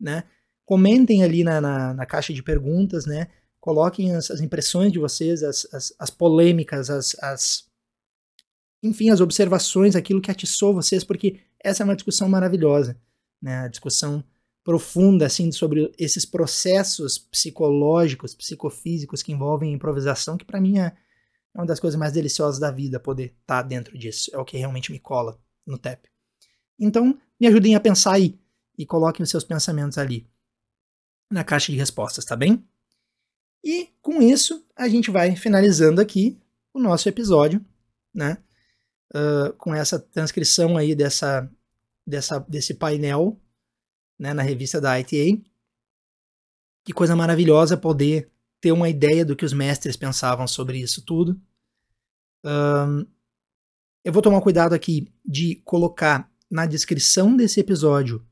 [0.00, 0.24] né?
[0.64, 3.28] Comentem ali na, na, na caixa de perguntas, né?
[3.60, 7.68] Coloquem as, as impressões de vocês, as, as, as polêmicas, as, as
[8.82, 12.96] enfim, as observações, aquilo que atiçou vocês, porque essa é uma discussão maravilhosa,
[13.40, 13.60] né?
[13.60, 14.24] A discussão
[14.64, 20.96] profunda assim sobre esses processos psicológicos, psicofísicos que envolvem improvisação, que para mim é,
[21.54, 24.30] é uma das coisas mais deliciosas da vida poder estar tá dentro disso.
[24.34, 26.08] É o que realmente me cola no TEP.
[26.78, 28.38] Então, me ajudem a pensar aí
[28.76, 30.28] e coloquem os seus pensamentos ali
[31.30, 32.64] na caixa de respostas, tá bem?
[33.62, 36.40] E com isso, a gente vai finalizando aqui
[36.72, 37.64] o nosso episódio,
[38.14, 38.38] né?
[39.14, 41.50] uh, com essa transcrição aí dessa,
[42.06, 43.40] dessa, desse painel
[44.20, 45.42] né, na revista da ITA.
[46.84, 51.40] Que coisa maravilhosa poder ter uma ideia do que os mestres pensavam sobre isso tudo.
[52.44, 53.06] Um,
[54.04, 58.26] eu vou tomar cuidado aqui de colocar na descrição desse episódio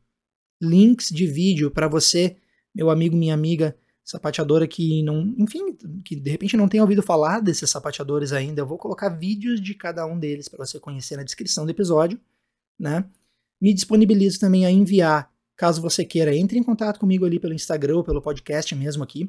[0.60, 2.36] links de vídeo para você,
[2.74, 7.40] meu amigo, minha amiga, sapateadora que não, enfim, que de repente não tenha ouvido falar
[7.40, 11.22] desses sapateadores ainda, eu vou colocar vídeos de cada um deles para você conhecer na
[11.22, 12.18] descrição do episódio,
[12.78, 13.04] né?
[13.60, 17.96] Me disponibilizo também a enviar, caso você queira, entre em contato comigo ali pelo Instagram
[17.96, 19.28] ou pelo podcast mesmo aqui.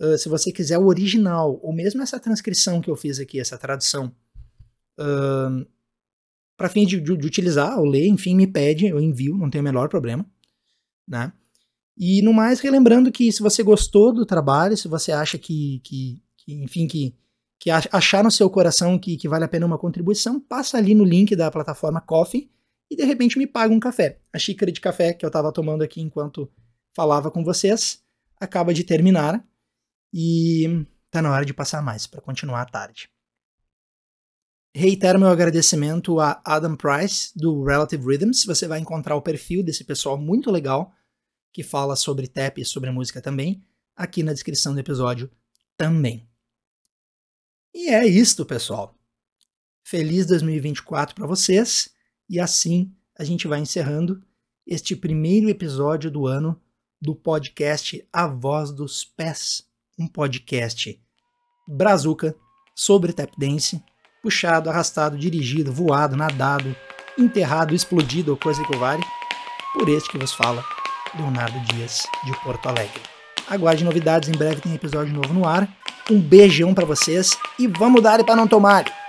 [0.00, 3.56] Uh, se você quiser o original, ou mesmo essa transcrição que eu fiz aqui, essa
[3.56, 4.12] tradução,
[4.98, 5.64] uh,
[6.56, 9.60] para fim de, de, de, utilizar ou ler, enfim, me pede, eu envio, não tem
[9.60, 10.26] o menor problema,
[11.08, 11.32] né?
[11.96, 16.20] E no mais, relembrando que se você gostou do trabalho, se você acha que, que,
[16.38, 17.14] que enfim, que,
[17.60, 21.04] que achar no seu coração que, que vale a pena uma contribuição, passa ali no
[21.04, 22.50] link da plataforma Coffee
[22.92, 24.20] e de repente me paga um café.
[24.30, 26.52] A xícara de café que eu estava tomando aqui enquanto
[26.94, 28.04] falava com vocês
[28.38, 29.42] acaba de terminar
[30.12, 33.08] e tá na hora de passar mais para continuar a tarde.
[34.74, 38.44] Reitero meu agradecimento a Adam Price do Relative Rhythms.
[38.44, 40.92] Você vai encontrar o perfil desse pessoal muito legal
[41.50, 43.62] que fala sobre tap e sobre música também,
[43.96, 45.30] aqui na descrição do episódio
[45.78, 46.28] também.
[47.74, 48.94] E é isto, pessoal.
[49.82, 51.90] Feliz 2024 para vocês
[52.28, 54.22] e assim a gente vai encerrando
[54.66, 56.60] este primeiro episódio do ano
[57.00, 59.64] do podcast A Voz dos Pés,
[59.98, 61.00] um podcast
[61.66, 62.34] brazuca
[62.74, 63.82] sobre tap dance,
[64.22, 66.74] puxado, arrastado, dirigido, voado, nadado,
[67.18, 69.02] enterrado, explodido ou coisa que vale,
[69.74, 70.64] por este que vos fala,
[71.14, 73.02] Leonardo Dias, de Porto Alegre.
[73.48, 75.68] Aguarde novidades, em breve tem episódio novo no ar.
[76.10, 79.01] Um beijão para vocês e vamos dar para não tomar!